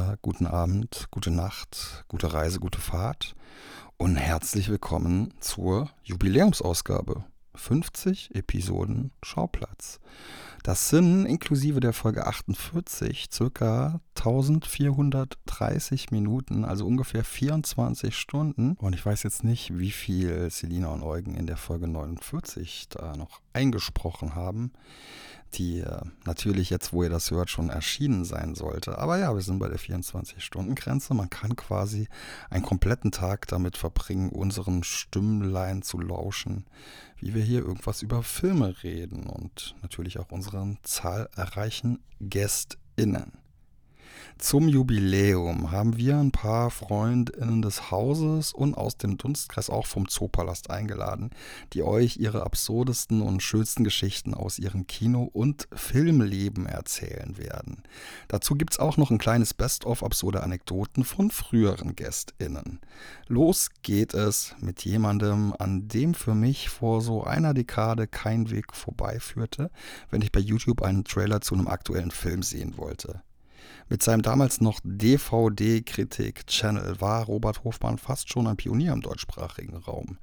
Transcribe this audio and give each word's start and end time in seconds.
guten 0.00 0.08
Mittag, 0.08 0.22
guten 0.22 0.46
Abend, 0.46 1.08
gute 1.10 1.30
Nacht, 1.30 2.04
gute 2.08 2.32
Reise, 2.32 2.58
gute 2.58 2.80
Fahrt 2.80 3.34
und 3.98 4.16
herzlich 4.16 4.70
willkommen 4.70 5.34
zur 5.40 5.90
Jubiläumsausgabe. 6.04 7.24
50 7.54 8.34
Episoden 8.34 9.10
Schauplatz. 9.22 10.00
Das 10.62 10.88
sind 10.88 11.26
inklusive 11.26 11.80
der 11.80 11.92
Folge 11.92 12.26
48 12.26 13.28
circa 13.30 14.00
1430 14.16 16.10
Minuten, 16.12 16.64
also 16.64 16.86
ungefähr 16.86 17.24
24 17.24 18.16
Stunden. 18.16 18.76
Und 18.78 18.94
ich 18.94 19.04
weiß 19.04 19.22
jetzt 19.24 19.44
nicht, 19.44 19.78
wie 19.78 19.90
viel 19.90 20.50
Selina 20.50 20.88
und 20.88 21.02
Eugen 21.02 21.34
in 21.34 21.46
der 21.46 21.58
Folge 21.58 21.88
49 21.88 22.88
da 22.88 23.16
noch 23.16 23.40
eingesprochen 23.52 24.34
haben 24.34 24.72
die 25.54 25.80
äh, 25.80 26.00
natürlich 26.24 26.70
jetzt, 26.70 26.92
wo 26.92 27.02
ihr 27.02 27.10
das 27.10 27.30
hört, 27.30 27.50
schon 27.50 27.70
erschienen 27.70 28.24
sein 28.24 28.54
sollte. 28.54 28.98
Aber 28.98 29.18
ja, 29.18 29.34
wir 29.34 29.42
sind 29.42 29.58
bei 29.58 29.68
der 29.68 29.78
24-Stunden-Grenze. 29.78 31.14
Man 31.14 31.30
kann 31.30 31.56
quasi 31.56 32.08
einen 32.50 32.64
kompletten 32.64 33.12
Tag 33.12 33.46
damit 33.48 33.76
verbringen, 33.76 34.30
unseren 34.30 34.82
Stimmlein 34.84 35.82
zu 35.82 36.00
lauschen, 36.00 36.66
wie 37.18 37.34
wir 37.34 37.42
hier 37.42 37.60
irgendwas 37.60 38.02
über 38.02 38.22
Filme 38.22 38.82
reden 38.82 39.26
und 39.26 39.74
natürlich 39.82 40.18
auch 40.18 40.30
unseren 40.30 40.78
zahlreichen 40.82 42.00
GästInnen. 42.20 43.39
Zum 44.38 44.68
Jubiläum 44.68 45.70
haben 45.70 45.96
wir 45.98 46.16
ein 46.16 46.30
paar 46.30 46.70
Freundinnen 46.70 47.60
des 47.60 47.90
Hauses 47.90 48.54
und 48.54 48.74
aus 48.74 48.96
dem 48.96 49.18
Dunstkreis 49.18 49.68
auch 49.68 49.86
vom 49.86 50.08
Zoopalast 50.08 50.70
eingeladen, 50.70 51.30
die 51.72 51.82
euch 51.82 52.16
ihre 52.16 52.42
absurdesten 52.42 53.20
und 53.20 53.42
schönsten 53.42 53.84
Geschichten 53.84 54.32
aus 54.32 54.58
ihrem 54.58 54.86
Kino- 54.86 55.30
und 55.32 55.68
Filmleben 55.72 56.66
erzählen 56.66 57.36
werden. 57.36 57.82
Dazu 58.28 58.54
gibt 58.54 58.72
es 58.72 58.78
auch 58.78 58.96
noch 58.96 59.10
ein 59.10 59.18
kleines 59.18 59.52
Best-of 59.52 60.02
absurde 60.02 60.42
Anekdoten 60.42 61.04
von 61.04 61.30
früheren 61.30 61.94
GästInnen. 61.94 62.80
Los 63.28 63.68
geht 63.82 64.14
es 64.14 64.54
mit 64.60 64.84
jemandem, 64.84 65.54
an 65.58 65.88
dem 65.88 66.14
für 66.14 66.34
mich 66.34 66.68
vor 66.70 67.02
so 67.02 67.24
einer 67.24 67.54
Dekade 67.54 68.06
kein 68.06 68.50
Weg 68.50 68.74
vorbeiführte, 68.74 69.70
wenn 70.10 70.22
ich 70.22 70.32
bei 70.32 70.40
YouTube 70.40 70.82
einen 70.82 71.04
Trailer 71.04 71.40
zu 71.40 71.54
einem 71.54 71.68
aktuellen 71.68 72.10
Film 72.10 72.42
sehen 72.42 72.76
wollte. 72.76 73.22
Mit 73.90 74.02
seinem 74.04 74.22
damals 74.22 74.60
noch 74.60 74.78
DVD-Kritik-Channel 74.84 77.00
war 77.00 77.24
Robert 77.24 77.64
Hofmann 77.64 77.98
fast 77.98 78.30
schon 78.30 78.46
ein 78.46 78.56
Pionier 78.56 78.92
im 78.92 79.00
deutschsprachigen 79.00 79.76
Raum. 79.76 80.18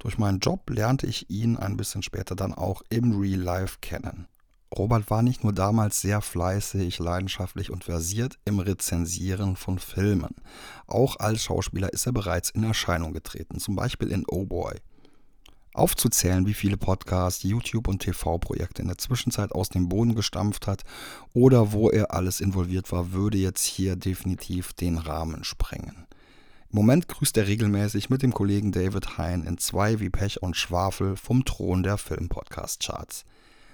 Durch 0.00 0.18
meinen 0.18 0.40
Job 0.40 0.68
lernte 0.68 1.06
ich 1.06 1.30
ihn 1.30 1.56
ein 1.56 1.76
bisschen 1.76 2.02
später 2.02 2.34
dann 2.34 2.52
auch 2.52 2.82
im 2.90 3.16
Real 3.16 3.40
Life 3.40 3.78
kennen. 3.80 4.26
Robert 4.76 5.08
war 5.10 5.22
nicht 5.22 5.44
nur 5.44 5.52
damals 5.52 6.00
sehr 6.00 6.20
fleißig, 6.20 6.98
leidenschaftlich 6.98 7.70
und 7.70 7.84
versiert 7.84 8.40
im 8.44 8.58
Rezensieren 8.58 9.54
von 9.54 9.78
Filmen. 9.78 10.34
Auch 10.88 11.20
als 11.20 11.44
Schauspieler 11.44 11.92
ist 11.92 12.06
er 12.06 12.12
bereits 12.12 12.50
in 12.50 12.64
Erscheinung 12.64 13.12
getreten, 13.12 13.60
zum 13.60 13.76
Beispiel 13.76 14.08
in 14.08 14.24
Oh 14.26 14.44
Boy. 14.44 14.74
Aufzuzählen, 15.74 16.46
wie 16.46 16.54
viele 16.54 16.76
Podcasts, 16.76 17.42
YouTube 17.42 17.88
und 17.88 17.98
TV-Projekte 17.98 18.80
in 18.80 18.88
der 18.88 18.96
Zwischenzeit 18.96 19.50
aus 19.50 19.68
dem 19.68 19.88
Boden 19.88 20.14
gestampft 20.14 20.68
hat 20.68 20.84
oder 21.32 21.72
wo 21.72 21.90
er 21.90 22.14
alles 22.14 22.40
involviert 22.40 22.92
war, 22.92 23.12
würde 23.12 23.38
jetzt 23.38 23.64
hier 23.64 23.96
definitiv 23.96 24.72
den 24.72 24.98
Rahmen 24.98 25.42
sprengen. 25.42 26.06
Im 26.70 26.76
Moment 26.76 27.08
grüßt 27.08 27.36
er 27.36 27.48
regelmäßig 27.48 28.08
mit 28.08 28.22
dem 28.22 28.32
Kollegen 28.32 28.70
David 28.70 29.18
Hein 29.18 29.44
in 29.44 29.58
zwei 29.58 29.98
wie 29.98 30.10
Pech 30.10 30.42
und 30.42 30.56
Schwafel 30.56 31.16
vom 31.16 31.44
Thron 31.44 31.82
der 31.82 31.98
Filmpodcast-Charts. 31.98 33.24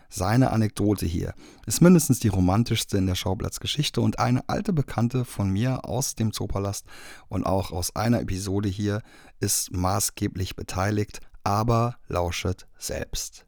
Seine 0.09 0.51
Anekdote 0.51 1.07
hier 1.07 1.35
ist 1.67 1.83
mindestens 1.83 2.19
die 2.19 2.29
romantischste 2.29 2.99
in 2.99 3.07
der 3.07 3.15
Schauplatzgeschichte 3.15 4.01
und 4.01 4.19
eine 4.19 4.49
alte 4.49 4.73
Bekannte 4.73 5.25
von 5.25 5.51
mir 5.51 5.85
aus 5.85 6.15
dem 6.15 6.33
Zoopalast 6.33 6.85
und 7.29 7.45
auch 7.45 7.71
aus 7.71 7.95
einer 7.95 8.21
Episode 8.21 8.69
hier 8.69 9.03
ist 9.39 9.73
maßgeblich 9.73 10.57
beteiligt 10.57 11.21
aber 11.45 11.97
lauschet 12.09 12.67
selbst. 12.79 13.47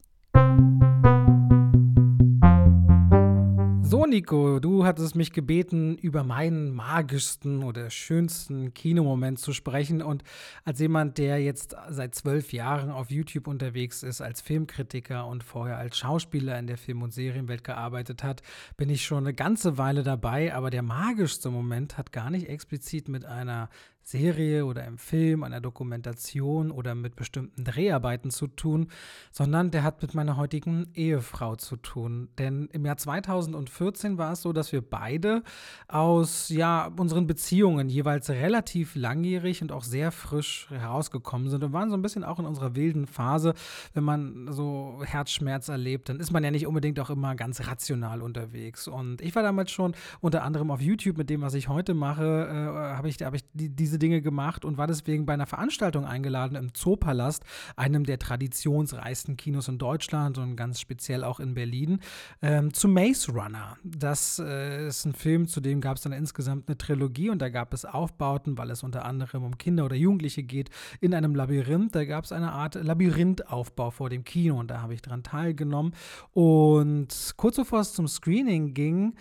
So, 3.93 4.07
Nico, 4.07 4.59
du 4.59 4.87
hattest 4.87 5.17
mich 5.17 5.35
gebeten, 5.35 5.99
über 5.99 6.25
meinen 6.25 6.71
magischsten 6.71 7.63
oder 7.63 7.91
schönsten 7.91 8.73
Kinomoment 8.73 9.39
zu 9.39 9.53
sprechen. 9.53 10.01
Und 10.01 10.23
als 10.65 10.81
jemand, 10.81 11.19
der 11.19 11.43
jetzt 11.43 11.77
seit 11.91 12.15
zwölf 12.15 12.55
Jahren 12.55 12.91
auf 12.91 13.11
YouTube 13.11 13.47
unterwegs 13.47 14.03
ist, 14.03 14.23
als 14.23 14.41
Filmkritiker 14.41 15.27
und 15.27 15.45
vorher 15.45 15.77
als 15.77 15.99
Schauspieler 15.99 16.59
in 16.59 16.69
der 16.69 16.79
Film- 16.79 17.03
und 17.03 17.13
Serienwelt 17.13 17.65
gearbeitet 17.65 18.23
hat, 18.25 18.41
bin 18.79 18.89
ich 18.89 19.05
schon 19.05 19.25
eine 19.25 19.35
ganze 19.35 19.77
Weile 19.77 20.03
dabei. 20.03 20.55
Aber 20.55 20.71
der 20.71 20.83
magischste 20.83 21.51
Moment 21.51 21.99
hat 21.99 22.13
gar 22.13 22.31
nicht 22.31 22.49
explizit 22.49 23.09
mit 23.09 23.27
einer 23.27 23.69
Serie 24.05 24.67
oder 24.67 24.85
im 24.87 24.99
Film, 24.99 25.43
einer 25.43 25.61
Dokumentation 25.61 26.71
oder 26.71 26.95
mit 26.95 27.17
bestimmten 27.17 27.65
Dreharbeiten 27.65 28.31
zu 28.31 28.47
tun, 28.47 28.89
sondern 29.31 29.71
der 29.71 29.83
hat 29.83 30.03
mit 30.03 30.15
meiner 30.15 30.37
heutigen 30.37 30.89
Ehefrau 30.95 31.57
zu 31.57 31.77
tun. 31.77 32.29
Denn 32.39 32.69
im 32.73 32.85
Jahr 32.85 32.97
2014 32.97 34.19
war 34.19 34.33
es 34.33 34.43
so, 34.43 34.53
dass 34.53 34.73
wir 34.73 34.83
beide 34.83 35.43
aus 35.89 36.49
ja, 36.49 36.91
unseren 36.97 37.27
Beziehungen 37.27 37.89
jeweils 37.89 38.29
relativ 38.31 38.95
langjährig 38.95 39.63
und 39.63 39.73
auch 39.73 39.85
sehr 39.85 40.13
frisch 40.13 40.69
herausgekommen 40.71 41.49
sind 41.49 41.65
und 41.65 41.73
waren 41.73 41.91
so 41.91 41.97
ein 41.97 42.03
bisschen 42.03 42.25
auch 42.25 42.39
in 42.39 42.47
unserer 42.47 42.75
wilden 42.75 43.07
Phase. 43.07 43.55
Wenn 43.95 44.05
man 44.05 44.49
so 44.51 45.03
Herzschmerz 45.05 45.69
erlebt, 45.69 46.09
dann 46.09 46.21
ist 46.21 46.33
man 46.33 46.45
ja 46.45 46.51
nicht 46.51 46.67
unbedingt 46.67 46.99
auch 47.01 47.11
immer 47.11 47.35
ganz 47.35 47.67
rational 47.67 48.23
unterwegs. 48.23 48.89
Und 48.89 49.21
ich 49.23 49.35
war 49.35 49.43
damals 49.43 49.71
schon 49.71 49.95
unter 50.21 50.43
anderem 50.43 50.71
auf 50.71 50.81
YouTube 50.81 51.17
mit 51.17 51.31
dem, 51.31 51.41
was 51.43 51.55
ich 51.55 51.69
heute 51.69 51.95
mache, 51.95 52.23
äh, 52.23 52.97
habe 52.97 53.09
ich, 53.09 53.17
hab 53.23 53.35
ich 53.35 53.45
die, 53.53 53.69
diese 53.69 53.92
Dinge 53.99 54.23
gemacht 54.23 54.65
und 54.65 54.79
war 54.79 54.87
deswegen 54.87 55.27
bei 55.27 55.35
einer 55.35 55.47
Veranstaltung 55.47 56.05
eingeladen 56.05 56.57
im 56.57 56.75
Zoopalast, 56.75 57.45
einem 57.77 58.05
der 58.05 58.19
traditionsreichsten 58.19 59.37
Kinos 59.37 59.69
in 59.69 59.79
Deutschland 59.79 60.39
und 60.39 60.57
ganz 60.57 60.81
speziell 60.81 61.25
auch 61.25 61.41
in 61.41 61.55
Berlin, 61.55 62.01
ähm, 62.41 62.73
zu 62.73 62.89
Maze 62.89 63.33
Runner. 63.33 63.77
Das 63.85 64.39
äh, 64.39 64.87
ist 64.87 65.05
ein 65.05 65.15
Film, 65.15 65.49
zu 65.49 65.61
dem 65.61 65.81
gab 65.81 65.97
es 65.97 66.03
dann 66.03 66.13
insgesamt 66.13 66.69
eine 66.69 66.79
Trilogie 66.79 67.31
und 67.31 67.41
da 67.41 67.49
gab 67.49 67.75
es 67.75 67.85
Aufbauten, 67.85 68.59
weil 68.59 68.71
es 68.71 68.83
unter 68.83 69.05
anderem 69.05 69.45
um 69.45 69.59
Kinder 69.59 69.85
oder 69.85 69.97
Jugendliche 69.97 70.43
geht, 70.43 70.71
in 71.01 71.15
einem 71.15 71.35
Labyrinth. 71.35 71.95
Da 71.95 72.05
gab 72.05 72.25
es 72.25 72.33
eine 72.33 72.53
Art 72.53 72.75
Labyrinthaufbau 72.75 73.91
vor 73.91 74.11
dem 74.11 74.25
Kino 74.25 74.59
und 74.59 74.71
da 74.71 74.83
habe 74.83 74.95
ich 74.95 75.03
daran 75.03 75.23
teilgenommen. 75.23 75.95
Und 76.33 77.35
kurz 77.37 77.57
bevor 77.57 77.81
es 77.81 77.93
zum 77.93 78.09
Screening 78.09 78.75
ging, 78.75 79.15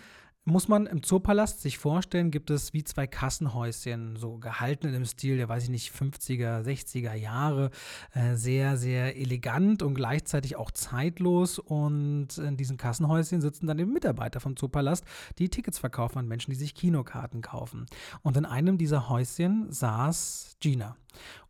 muss 0.44 0.66
man 0.66 0.86
im 0.86 1.02
Zoopalast 1.02 1.60
sich 1.62 1.78
vorstellen, 1.78 2.32
gibt 2.32 2.50
es 2.50 2.72
wie 2.72 2.82
zwei 2.82 3.06
Kassenhäuschen, 3.06 4.16
so 4.16 4.38
gehalten 4.38 4.92
dem 4.92 5.04
Stil 5.04 5.36
der, 5.36 5.48
weiß 5.48 5.64
ich 5.64 5.70
nicht, 5.70 5.92
50er, 5.92 6.62
60er 6.64 7.14
Jahre. 7.14 7.70
Äh, 8.12 8.34
sehr, 8.34 8.76
sehr 8.76 9.16
elegant 9.16 9.82
und 9.82 9.94
gleichzeitig 9.94 10.56
auch 10.56 10.72
zeitlos. 10.72 11.60
Und 11.60 12.38
in 12.38 12.56
diesen 12.56 12.76
Kassenhäuschen 12.76 13.40
sitzen 13.40 13.66
dann 13.66 13.78
eben 13.78 13.92
Mitarbeiter 13.92 14.40
vom 14.40 14.56
Zoopalast, 14.56 15.04
die 15.38 15.48
Tickets 15.48 15.78
verkaufen 15.78 16.18
an 16.18 16.26
Menschen, 16.26 16.50
die 16.50 16.58
sich 16.58 16.74
Kinokarten 16.74 17.40
kaufen. 17.40 17.86
Und 18.22 18.36
in 18.36 18.44
einem 18.44 18.78
dieser 18.78 19.08
Häuschen 19.08 19.70
saß 19.70 20.56
Gina. 20.58 20.96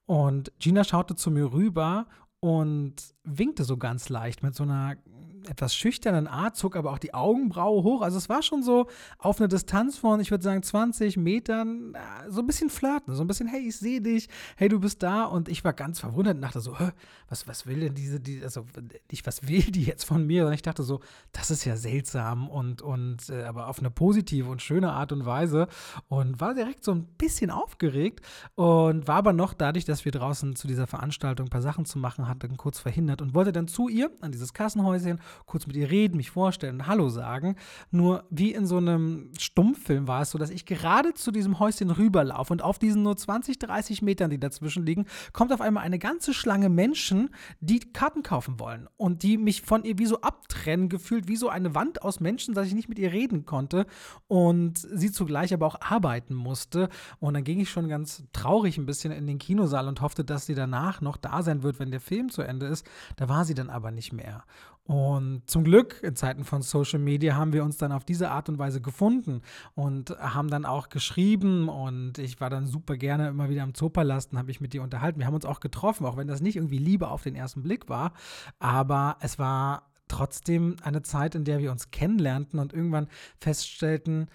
Und 0.05 0.53
Gina 0.59 0.85
schaute 0.85 1.15
zu 1.15 1.31
mir 1.31 1.53
rüber 1.53 2.07
und 2.41 3.15
winkte 3.25 3.65
so 3.65 3.77
ganz 3.77 4.09
leicht 4.09 4.43
mit 4.43 4.55
so 4.55 4.65
einer 4.65 4.97
etwas 5.49 5.75
schüchternen 5.75 6.27
Art, 6.27 6.57
zog 6.57 6.77
aber 6.77 6.93
auch 6.93 6.99
die 6.99 7.15
Augenbraue 7.15 7.83
hoch. 7.83 8.03
Also 8.03 8.19
es 8.19 8.29
war 8.29 8.43
schon 8.43 8.63
so 8.63 8.87
auf 9.19 9.41
eine 9.41 9.49
Distanz 9.49 9.99
von, 9.99 10.21
ich 10.21 10.31
würde 10.31 10.45
sagen, 10.45 10.63
20 10.63 11.17
Metern, 11.17 11.97
so 12.29 12.41
ein 12.41 12.47
bisschen 12.47 12.71
flirten, 12.71 13.15
so 13.15 13.23
ein 13.23 13.27
bisschen, 13.27 13.47
hey, 13.47 13.61
ich 13.61 13.77
sehe 13.77 14.01
dich, 14.01 14.29
hey, 14.57 14.69
du 14.69 14.81
bist 14.81 15.03
da. 15.03 15.25
Und 15.25 15.49
ich 15.49 15.65
war 15.65 15.73
ganz 15.73 16.01
verwundert 16.01 16.37
und 16.37 16.43
dachte 16.43 16.61
so, 16.61 16.77
was, 17.29 17.47
was 17.49 17.67
will 17.67 17.81
denn 17.81 17.95
diese, 17.95 18.21
die, 18.21 18.43
also 18.43 18.67
nicht, 19.11 19.27
was 19.27 19.47
will 19.49 19.63
die 19.63 19.85
jetzt 19.85 20.05
von 20.05 20.27
mir? 20.27 20.47
Und 20.47 20.53
ich 20.53 20.63
dachte 20.63 20.83
so, 20.83 21.01
das 21.33 21.51
ist 21.51 21.65
ja 21.65 21.77
seltsam 21.77 22.49
und, 22.49 22.83
und 22.83 23.29
äh, 23.29 23.45
aber 23.45 23.69
auf 23.69 23.79
eine 23.79 23.91
positive 23.91 24.49
und 24.49 24.63
schöne 24.63 24.93
Art 24.93 25.13
und 25.13 25.27
Weise. 25.27 25.69
Und 26.09 26.41
war 26.41 26.55
direkt 26.55 26.85
so 26.85 26.93
ein 26.93 27.05
bisschen 27.05 27.51
aufgeregt 27.51 28.21
und 28.55 29.09
war 29.09 29.17
aber 29.17 29.33
noch 29.33 29.55
dadurch, 29.55 29.85
dass 29.85 30.05
wir 30.05 30.13
draußen 30.13 30.57
zu 30.57 30.67
dieser 30.67 30.87
Veranstaltung 30.87 31.47
ein 31.47 31.51
paar 31.51 31.63
Sachen 31.63 31.85
zu 31.85 31.99
machen 31.99 32.29
hatten, 32.29 32.57
kurz 32.57 32.79
verhindert 32.79 33.23
und 33.23 33.35
wollte 33.35 33.53
dann 33.53 33.69
zu 33.69 33.89
ihr 33.89 34.11
an 34.21 34.33
dieses 34.33 34.53
Kassenhäuschen 34.53 35.21
kurz 35.47 35.67
mit 35.67 35.77
ihr 35.77 35.91
reden, 35.91 36.17
mich 36.17 36.31
vorstellen 36.31 36.81
und 36.81 36.87
Hallo 36.87 37.09
sagen. 37.09 37.57
Nur 37.91 38.25
wie 38.31 38.53
in 38.53 38.67
so 38.67 38.77
einem 38.77 39.31
Stummfilm 39.39 40.09
war 40.09 40.23
es 40.23 40.31
so, 40.31 40.39
dass 40.39 40.51
ich 40.51 40.67
gerade 40.67 41.15
zu 41.15 41.31
diesem 41.31 41.59
Häuschen 41.59 41.91
rüberlaufe 41.91 42.53
und 42.53 42.63
auf 42.63 42.79
diesen 42.79 43.03
nur 43.03 43.17
20, 43.17 43.59
30 43.59 44.03
Metern, 44.03 44.31
die 44.31 44.41
dazwischen 44.41 44.85
liegen, 44.85 45.07
kommt 45.33 45.53
auf 45.53 45.61
einmal 45.61 45.85
eine 45.85 45.99
ganze 45.99 46.35
Schlange 46.35 46.69
Menschen, 46.69 47.31
die 47.61 47.81
Karten 47.81 48.23
kaufen 48.23 48.59
wollen 48.59 48.89
und 48.97 49.23
die 49.23 49.39
mich 49.39 49.63
von 49.63 49.85
ihr 49.85 49.99
wie 49.99 50.07
so 50.07 50.21
abtrennen 50.21 50.89
gefühlt, 50.89 51.29
wie 51.29 51.37
so 51.37 51.49
eine 51.49 51.75
Wand 51.75 52.03
aus 52.03 52.21
Menschen, 52.21 52.55
dass 52.55 52.67
ich 52.67 52.75
nicht 52.75 52.89
mit 52.89 52.99
ihr 52.99 53.13
reden 53.13 53.45
konnte 53.45 53.87
und 54.29 54.79
sie 54.79 55.13
zugleich 55.13 55.53
aber 55.55 55.67
auch 55.67 55.81
arbeiten 55.81 56.35
musste. 56.35 56.89
Und 57.21 57.35
dann 57.35 57.45
ging 57.45 57.61
ich 57.61 57.71
schon 57.71 57.89
ganz 57.89 58.25
traurig 58.33 58.79
ein 58.79 58.87
bisschen 58.87 59.13
in 59.13 59.27
den 59.27 59.39
Kinosaal 59.39 59.89
und 59.89 60.01
hoffte, 60.01 60.25
dass 60.25 60.47
sie 60.47 60.55
danach 60.55 61.01
noch 61.01 61.17
da 61.17 61.43
sein 61.43 61.63
wird, 61.63 61.79
wenn 61.79 61.91
der 61.91 62.01
Film 62.01 62.31
zu 62.31 62.43
Ende 62.43 62.67
ist. 62.67 62.87
Da 63.17 63.29
war 63.29 63.45
sie 63.45 63.55
dann 63.55 63.71
aber 63.71 63.91
nicht 63.91 64.13
mehr. 64.13 64.45
Und 64.85 65.43
zum 65.47 65.63
Glück 65.63 66.03
in 66.03 66.17
Zeiten 66.17 66.45
von 66.45 66.61
Social 66.61 66.99
Media 66.99 67.37
haben 67.37 67.53
wir 67.53 67.63
uns 67.63 67.77
dann 67.77 67.93
auf 67.93 68.05
diese 68.05 68.31
Art 68.31 68.49
und 68.49 68.59
Weise 68.59 68.81
gefunden 68.81 69.43
und 69.75 70.11
haben 70.19 70.51
dann 70.51 70.65
auch 70.65 70.89
geschrieben 70.89 71.69
und 71.69 72.19
ich 72.19 72.41
war 72.41 72.51
dann 72.51 72.67
super 72.67 72.97
gerne 72.97 73.29
immer 73.29 73.49
wieder 73.49 73.63
am 73.63 73.75
Zoopalast 73.75 74.33
und 74.33 74.39
habe 74.39 74.49
mich 74.49 74.61
mit 74.61 74.73
dir 74.73 74.83
unterhalten. 74.83 75.21
Wir 75.21 75.27
haben 75.27 75.35
uns 75.35 75.47
auch 75.47 75.61
getroffen, 75.61 76.05
auch 76.05 76.17
wenn 76.17 76.27
das 76.27 76.41
nicht 76.41 76.57
irgendwie 76.57 76.79
Liebe 76.79 77.09
auf 77.09 77.23
den 77.23 77.37
ersten 77.37 77.63
Blick 77.63 77.89
war, 77.89 78.13
aber 78.59 79.19
es 79.21 79.39
war 79.39 79.89
trotzdem 80.09 80.77
eine 80.83 81.03
Zeit, 81.03 81.37
in 81.37 81.45
der 81.45 81.61
wir 81.61 81.71
uns 81.71 81.93
kennenlernten 81.93 82.59
und 82.59 82.73
irgendwann 82.73 83.07
feststellten, 83.39 84.29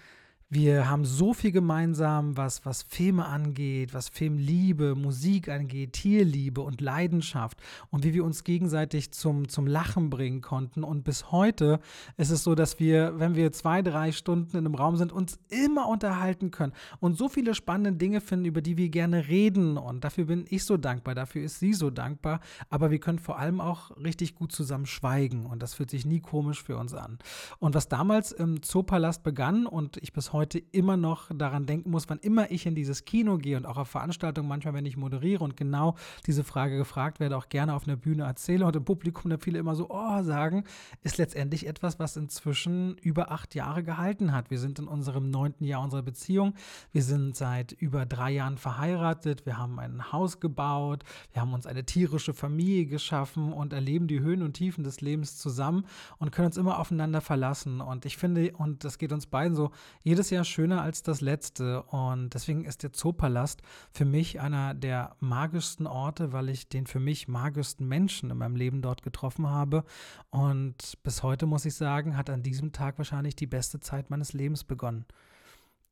wir 0.50 0.88
haben 0.88 1.04
so 1.04 1.34
viel 1.34 1.52
gemeinsam, 1.52 2.38
was, 2.38 2.64
was 2.64 2.82
Filme 2.82 3.26
angeht, 3.26 3.92
was 3.92 4.08
Filmliebe, 4.08 4.94
Musik 4.94 5.50
angeht, 5.50 5.92
Tierliebe 5.92 6.62
und 6.62 6.80
Leidenschaft 6.80 7.60
und 7.90 8.02
wie 8.02 8.14
wir 8.14 8.24
uns 8.24 8.44
gegenseitig 8.44 9.12
zum, 9.12 9.50
zum 9.50 9.66
Lachen 9.66 10.08
bringen 10.08 10.40
konnten. 10.40 10.84
Und 10.84 11.04
bis 11.04 11.32
heute 11.32 11.80
ist 12.16 12.30
es 12.30 12.44
so, 12.44 12.54
dass 12.54 12.80
wir, 12.80 13.18
wenn 13.18 13.34
wir 13.34 13.52
zwei, 13.52 13.82
drei 13.82 14.10
Stunden 14.10 14.56
in 14.56 14.64
einem 14.64 14.74
Raum 14.74 14.96
sind, 14.96 15.12
uns 15.12 15.38
immer 15.50 15.86
unterhalten 15.86 16.50
können 16.50 16.72
und 16.98 17.18
so 17.18 17.28
viele 17.28 17.54
spannende 17.54 17.92
Dinge 17.92 18.22
finden, 18.22 18.46
über 18.46 18.62
die 18.62 18.78
wir 18.78 18.88
gerne 18.88 19.28
reden. 19.28 19.76
Und 19.76 20.02
dafür 20.04 20.24
bin 20.24 20.46
ich 20.48 20.64
so 20.64 20.78
dankbar, 20.78 21.14
dafür 21.14 21.42
ist 21.42 21.60
sie 21.60 21.74
so 21.74 21.90
dankbar. 21.90 22.40
Aber 22.70 22.90
wir 22.90 23.00
können 23.00 23.18
vor 23.18 23.38
allem 23.38 23.60
auch 23.60 23.94
richtig 23.98 24.34
gut 24.34 24.52
zusammen 24.52 24.86
schweigen 24.86 25.44
und 25.44 25.62
das 25.62 25.74
fühlt 25.74 25.90
sich 25.90 26.06
nie 26.06 26.20
komisch 26.20 26.62
für 26.62 26.78
uns 26.78 26.94
an. 26.94 27.18
Und 27.58 27.74
was 27.74 27.88
damals 27.88 28.32
im 28.32 28.62
Zoopalast 28.62 29.22
begann 29.22 29.66
und 29.66 29.98
ich 29.98 30.14
bis 30.14 30.32
heute 30.32 30.37
heute 30.38 30.60
immer 30.70 30.96
noch 30.96 31.30
daran 31.34 31.66
denken 31.66 31.90
muss, 31.90 32.08
wann 32.08 32.18
immer 32.20 32.50
ich 32.52 32.64
in 32.64 32.76
dieses 32.76 33.04
Kino 33.04 33.38
gehe 33.38 33.56
und 33.56 33.66
auch 33.66 33.76
auf 33.76 33.88
Veranstaltungen, 33.88 34.48
manchmal, 34.48 34.72
wenn 34.72 34.86
ich 34.86 34.96
moderiere 34.96 35.42
und 35.42 35.56
genau 35.56 35.96
diese 36.26 36.44
Frage 36.44 36.76
gefragt 36.76 37.18
werde, 37.18 37.36
auch 37.36 37.48
gerne 37.48 37.74
auf 37.74 37.88
einer 37.88 37.96
Bühne 37.96 38.22
erzähle 38.22 38.64
und 38.64 38.76
im 38.76 38.84
Publikum 38.84 39.30
da 39.30 39.38
viele 39.38 39.58
immer 39.58 39.74
so, 39.74 39.90
oh, 39.90 40.22
sagen, 40.22 40.62
ist 41.02 41.18
letztendlich 41.18 41.66
etwas, 41.66 41.98
was 41.98 42.16
inzwischen 42.16 42.96
über 42.98 43.32
acht 43.32 43.56
Jahre 43.56 43.82
gehalten 43.82 44.32
hat. 44.32 44.48
Wir 44.50 44.60
sind 44.60 44.78
in 44.78 44.86
unserem 44.86 45.28
neunten 45.30 45.64
Jahr 45.64 45.82
unserer 45.82 46.02
Beziehung. 46.02 46.54
Wir 46.92 47.02
sind 47.02 47.34
seit 47.34 47.72
über 47.72 48.06
drei 48.06 48.30
Jahren 48.30 48.58
verheiratet. 48.58 49.44
Wir 49.44 49.58
haben 49.58 49.80
ein 49.80 50.12
Haus 50.12 50.38
gebaut. 50.38 51.02
Wir 51.32 51.42
haben 51.42 51.52
uns 51.52 51.66
eine 51.66 51.84
tierische 51.84 52.32
Familie 52.32 52.86
geschaffen 52.86 53.52
und 53.52 53.72
erleben 53.72 54.06
die 54.06 54.20
Höhen 54.20 54.42
und 54.42 54.52
Tiefen 54.52 54.84
des 54.84 55.00
Lebens 55.00 55.36
zusammen 55.36 55.84
und 56.18 56.30
können 56.30 56.46
uns 56.46 56.56
immer 56.56 56.78
aufeinander 56.78 57.20
verlassen. 57.20 57.80
Und 57.80 58.06
ich 58.06 58.16
finde, 58.16 58.52
und 58.56 58.84
das 58.84 58.98
geht 58.98 59.12
uns 59.12 59.26
beiden 59.26 59.56
so, 59.56 59.72
jedes 60.04 60.27
jedes 60.28 60.30
Jahr 60.30 60.44
schöner 60.44 60.82
als 60.82 61.02
das 61.02 61.20
letzte. 61.20 61.82
Und 61.84 62.34
deswegen 62.34 62.64
ist 62.64 62.82
der 62.82 62.92
Zoopalast 62.92 63.62
für 63.92 64.04
mich 64.04 64.40
einer 64.40 64.74
der 64.74 65.16
magischsten 65.20 65.86
Orte, 65.86 66.32
weil 66.32 66.48
ich 66.50 66.68
den 66.68 66.86
für 66.86 67.00
mich 67.00 67.28
magischsten 67.28 67.86
Menschen 67.88 68.30
in 68.30 68.38
meinem 68.38 68.56
Leben 68.56 68.82
dort 68.82 69.02
getroffen 69.02 69.48
habe. 69.48 69.84
Und 70.30 70.98
bis 71.02 71.22
heute 71.22 71.46
muss 71.46 71.64
ich 71.64 71.74
sagen, 71.74 72.16
hat 72.16 72.30
an 72.30 72.42
diesem 72.42 72.72
Tag 72.72 72.98
wahrscheinlich 72.98 73.36
die 73.36 73.46
beste 73.46 73.80
Zeit 73.80 74.10
meines 74.10 74.32
Lebens 74.32 74.64
begonnen. 74.64 75.06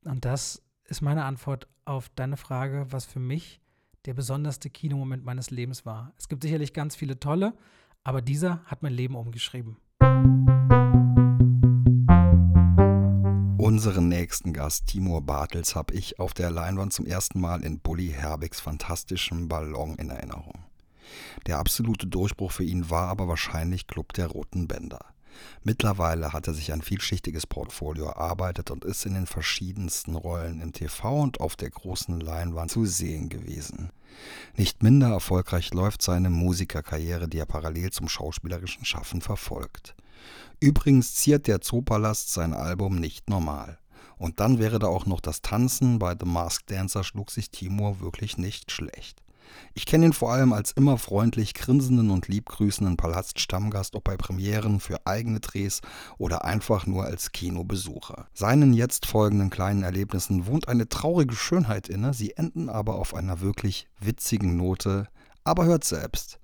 Und 0.05 0.25
das 0.25 0.62
ist 0.85 1.03
meine 1.03 1.25
Antwort 1.25 1.67
auf 1.85 2.09
deine 2.11 2.37
Frage, 2.37 2.87
was 2.91 3.06
für 3.06 3.21
mich 3.21 3.61
der 4.05 4.15
besonderste 4.15 4.71
Kinomoment 4.71 5.25
meines 5.25 5.50
Lebens 5.50 5.87
war. 5.87 6.12
Es 6.19 6.29
gibt 6.29 6.43
sicherlich 6.43 6.73
ganz 6.73 6.94
viele 6.94 7.19
tolle, 7.19 7.55
aber 8.05 8.23
dieser 8.23 8.62
hat 8.67 8.83
mein 8.83 8.93
Leben 8.93 9.17
umgeschrieben. 9.17 9.79
Unseren 13.76 14.08
nächsten 14.08 14.55
Gast, 14.55 14.87
Timur 14.87 15.20
Bartels, 15.20 15.75
habe 15.75 15.93
ich 15.93 16.19
auf 16.19 16.32
der 16.32 16.50
Leinwand 16.50 16.94
zum 16.94 17.05
ersten 17.05 17.38
Mal 17.43 17.62
in 17.62 17.78
Bully 17.78 18.08
Herbigs 18.08 18.58
fantastischem 18.58 19.49
Ballon 19.49 19.96
in 19.96 20.08
Erinnerung. 20.08 20.64
Der 21.46 21.58
absolute 21.58 22.06
Durchbruch 22.06 22.52
für 22.52 22.64
ihn 22.64 22.88
war 22.88 23.08
aber 23.08 23.28
wahrscheinlich 23.28 23.87
Club 23.87 24.14
der 24.14 24.28
Roten 24.28 24.67
Bänder. 24.67 25.05
Mittlerweile 25.62 26.32
hat 26.32 26.46
er 26.46 26.55
sich 26.55 26.73
ein 26.73 26.81
vielschichtiges 26.81 27.46
Portfolio 27.46 28.06
erarbeitet 28.06 28.70
und 28.70 28.87
ist 28.87 29.05
in 29.05 29.12
den 29.12 29.26
verschiedensten 29.26 30.14
Rollen 30.14 30.62
im 30.62 30.73
TV 30.73 31.20
und 31.20 31.40
auf 31.40 31.55
der 31.55 31.69
großen 31.69 32.19
Leinwand 32.19 32.70
zu 32.70 32.87
sehen 32.87 33.28
gewesen. 33.28 33.90
Nicht 34.56 34.82
minder 34.82 35.08
erfolgreich 35.08 35.75
läuft 35.75 36.00
seine 36.00 36.31
Musikerkarriere, 36.31 37.28
die 37.28 37.40
er 37.40 37.44
parallel 37.44 37.90
zum 37.90 38.08
schauspielerischen 38.08 38.87
Schaffen 38.87 39.20
verfolgt. 39.20 39.94
Übrigens 40.61 41.14
ziert 41.14 41.47
der 41.47 41.61
Zoopalast 41.61 42.32
sein 42.32 42.55
Album 42.55 42.99
nicht 42.99 43.29
normal. 43.29 43.79
Und 44.19 44.41
dann 44.41 44.58
wäre 44.58 44.79
da 44.79 44.87
auch 44.87 45.05
noch 45.05 45.20
das 45.20 45.43
Tanzen, 45.43 45.99
bei 45.99 46.14
The 46.19 46.26
Masked 46.26 46.70
Dancer 46.70 47.05
schlug 47.05 47.31
sich 47.31 47.50
Timur 47.50 48.00
wirklich 48.00 48.38
nicht 48.38 48.70
schlecht. 48.70 49.23
Ich 49.75 49.87
kenne 49.87 50.06
ihn 50.06 50.12
vor 50.12 50.32
allem 50.32 50.53
als 50.53 50.73
immer 50.73 50.99
freundlich 50.99 51.55
grinsenden 51.55 52.11
und 52.11 52.29
liebgrüßenden 52.29 52.97
Palaststammgast, 52.97 53.94
ob 53.94 54.05
bei 54.05 54.17
Premieren 54.17 54.81
für 54.81 55.06
eigene 55.06 55.41
Drehs 55.41 55.82
oder 56.19 56.44
einfach 56.44 56.87
nur 56.87 57.05
als 57.05 57.32
Kinobesucher. 57.32 58.26
Seinen 58.32 58.73
jetzt 58.73 59.06
folgenden 59.06 59.50
kleinen 59.50 59.82
Erlebnissen 59.82 60.47
wohnt 60.47 60.69
eine 60.69 60.88
traurige 60.88 61.37
Schönheit 61.37 61.88
inne, 61.88 62.14
sie 62.14 62.37
enden 62.37 62.69
aber 62.69 62.97
auf 62.97 63.14
einer 63.14 63.41
wirklich 63.41 63.87
witzigen 64.00 64.56
Note. 64.56 65.09
Aber 65.44 65.64
hört 65.64 65.85
selbst. 65.85 66.41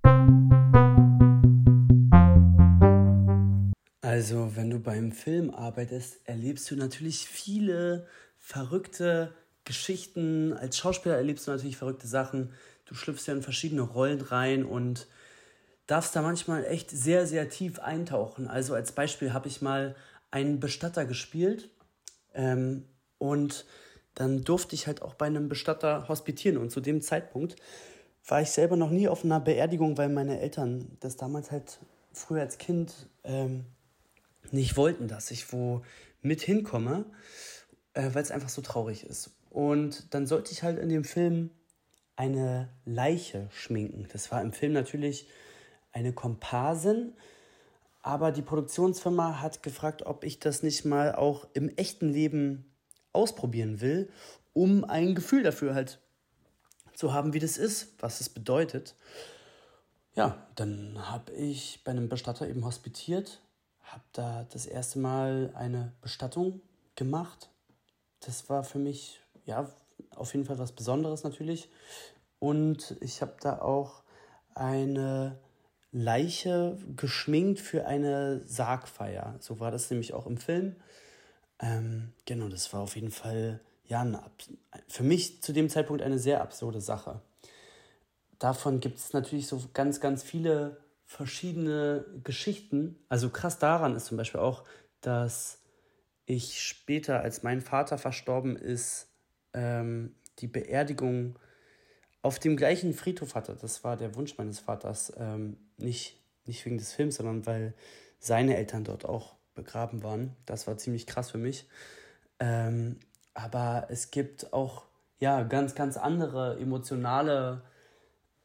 Also, 4.23 4.55
wenn 4.55 4.71
du 4.71 4.79
beim 4.79 5.11
Film 5.11 5.51
arbeitest, 5.51 6.21
erlebst 6.29 6.71
du 6.71 6.77
natürlich 6.77 7.27
viele 7.27 8.07
verrückte 8.39 9.35
Geschichten. 9.65 10.53
Als 10.53 10.79
Schauspieler 10.79 11.17
erlebst 11.17 11.49
du 11.49 11.51
natürlich 11.51 11.77
verrückte 11.77 12.07
Sachen. 12.07 12.53
Du 12.85 12.95
schlüpfst 12.95 13.27
ja 13.27 13.35
in 13.35 13.43
verschiedene 13.43 13.83
Rollen 13.83 14.21
rein 14.21 14.65
und 14.65 15.09
darfst 15.89 16.15
da 16.15 16.23
manchmal 16.23 16.65
echt 16.67 16.89
sehr, 16.89 17.27
sehr 17.27 17.49
tief 17.49 17.81
eintauchen. 17.81 18.47
Also 18.47 18.75
als 18.75 18.93
Beispiel 18.93 19.33
habe 19.33 19.49
ich 19.49 19.61
mal 19.61 19.97
einen 20.31 20.61
Bestatter 20.61 21.05
gespielt 21.05 21.71
ähm, 22.33 22.85
und 23.19 23.67
dann 24.15 24.45
durfte 24.45 24.77
ich 24.77 24.87
halt 24.87 25.03
auch 25.03 25.15
bei 25.15 25.27
einem 25.27 25.49
Bestatter 25.49 26.07
hospitieren. 26.07 26.59
Und 26.59 26.71
zu 26.71 26.81
dem 26.81 27.01
Zeitpunkt 27.01 27.57
war 28.29 28.41
ich 28.41 28.51
selber 28.51 28.77
noch 28.77 28.91
nie 28.91 29.09
auf 29.09 29.25
einer 29.25 29.41
Beerdigung, 29.41 29.99
weil 29.99 30.11
meine 30.11 30.39
Eltern 30.39 30.97
das 31.01 31.17
damals 31.17 31.51
halt 31.51 31.81
früher 32.13 32.43
als 32.43 32.59
Kind 32.59 33.09
ähm, 33.25 33.65
nicht 34.53 34.77
wollten, 34.77 35.09
dass 35.09 35.31
ich 35.31 35.53
wo 35.53 35.83
mit 36.21 36.41
hinkomme, 36.41 37.05
äh, 37.94 38.11
weil 38.13 38.23
es 38.23 38.31
einfach 38.31 38.49
so 38.49 38.63
traurig 38.63 39.05
ist. 39.05 39.31
Und 39.51 40.15
dann 40.15 40.27
sollte 40.27 40.53
ich 40.53 40.63
halt 40.63 40.79
in 40.79 40.89
dem 40.89 41.05
Film 41.05 41.51
eine 42.17 42.69
Leiche 42.85 43.49
schminken. 43.51 44.06
Das 44.13 44.31
war 44.31 44.41
im 44.41 44.53
Film 44.53 44.73
natürlich 44.73 45.29
eine 45.93 46.13
Komparsin, 46.13 47.13
aber 48.03 48.32
die 48.32 48.43
Produktionsfirma 48.43 49.41
hat 49.41 49.63
gefragt, 49.63 50.03
ob 50.06 50.25
ich 50.25 50.39
das 50.39 50.63
nicht 50.63 50.85
mal 50.85 51.15
auch 51.15 51.47
im 51.53 51.69
echten 51.77 52.09
Leben 52.09 52.73
ausprobieren 53.13 53.81
will, 53.81 54.11
um 54.53 54.85
ein 54.85 55.15
Gefühl 55.15 55.43
dafür 55.43 55.75
halt 55.75 56.01
zu 56.94 57.13
haben, 57.13 57.32
wie 57.32 57.39
das 57.39 57.59
ist, 57.59 57.94
was 58.01 58.21
es 58.21 58.29
bedeutet. 58.29 58.94
Ja, 60.15 60.47
dann 60.56 61.11
habe 61.11 61.32
ich 61.32 61.81
bei 61.85 61.91
einem 61.91 62.09
Bestatter 62.09 62.49
eben 62.49 62.65
hospitiert 62.65 63.41
habe 63.93 64.05
da 64.13 64.46
das 64.53 64.67
erste 64.67 64.99
Mal 64.99 65.53
eine 65.55 65.93
Bestattung 66.01 66.61
gemacht. 66.94 67.51
Das 68.20 68.49
war 68.49 68.65
für 68.65 68.79
mich, 68.79 69.20
ja, 69.44 69.70
auf 70.17 70.32
jeden 70.34 70.46
Fall 70.46 70.58
was 70.58 70.72
Besonderes 70.72 71.25
natürlich. 71.25 71.70
Und 72.39 72.96
ich 73.01 73.22
habe 73.22 73.37
da 73.41 73.61
auch 73.61 74.03
eine 74.55 75.39
Leiche 75.93 76.79
geschminkt 76.96 77.61
für 77.61 77.87
eine 77.87 78.41
Sargfeier. 78.46 79.37
So 79.41 79.61
war 79.61 79.70
das 79.70 79.91
nämlich 79.91 80.15
auch 80.15 80.27
im 80.27 80.39
Film. 80.39 80.77
Ähm, 81.61 82.13
genau, 82.25 82.49
das 82.49 82.72
war 82.72 82.81
auf 82.81 82.96
jeden 82.96 83.11
Fall 83.11 83.61
ja 83.84 84.01
eine, 84.01 84.22
für 84.89 85.03
mich 85.03 85.43
zu 85.43 85.53
dem 85.53 85.69
Zeitpunkt 85.69 86.03
eine 86.03 86.19
sehr 86.19 86.41
absurde 86.41 86.81
Sache. 86.81 87.20
Davon 88.39 88.81
gibt 88.81 88.99
es 88.99 89.13
natürlich 89.13 89.46
so 89.46 89.63
ganz, 89.72 90.01
ganz 90.01 90.22
viele 90.22 90.79
verschiedene 91.13 92.05
Geschichten. 92.25 92.97
Also 93.09 93.31
krass 93.31 93.59
daran 93.59 93.95
ist 93.95 94.07
zum 94.07 94.17
Beispiel 94.17 94.41
auch, 94.41 94.65
dass 95.01 95.61
ich 96.27 96.63
später, 96.63 97.21
als 97.21 97.43
mein 97.43 97.61
Vater 97.61 97.99
verstorben 97.99 98.57
ist, 98.57 99.09
ähm, 99.53 100.15
die 100.39 100.47
Beerdigung 100.47 101.39
auf 102.23 102.39
dem 102.39 102.57
gleichen 102.57 102.95
Friedhof 102.95 103.35
hatte. 103.35 103.57
Das 103.61 103.85
war 103.85 103.97
der 103.97 104.15
Wunsch 104.15 104.39
meines 104.39 104.61
Vaters. 104.61 105.13
Ähm, 105.17 105.57
nicht, 105.77 106.19
nicht 106.47 106.65
wegen 106.65 106.79
des 106.79 106.93
Films, 106.93 107.17
sondern 107.17 107.47
weil 107.47 107.75
seine 108.19 108.57
Eltern 108.57 108.85
dort 108.85 109.05
auch 109.05 109.37
begraben 109.55 110.03
waren. 110.03 110.35
Das 110.47 110.67
war 110.67 110.79
ziemlich 110.79 111.07
krass 111.07 111.31
für 111.31 111.39
mich. 111.39 111.69
Ähm, 112.39 113.01
aber 113.35 113.89
es 113.91 114.11
gibt 114.11 114.53
auch 114.53 114.85
ja, 115.19 115.43
ganz, 115.43 115.75
ganz 115.75 115.97
andere 115.97 116.59
emotionale 116.59 117.63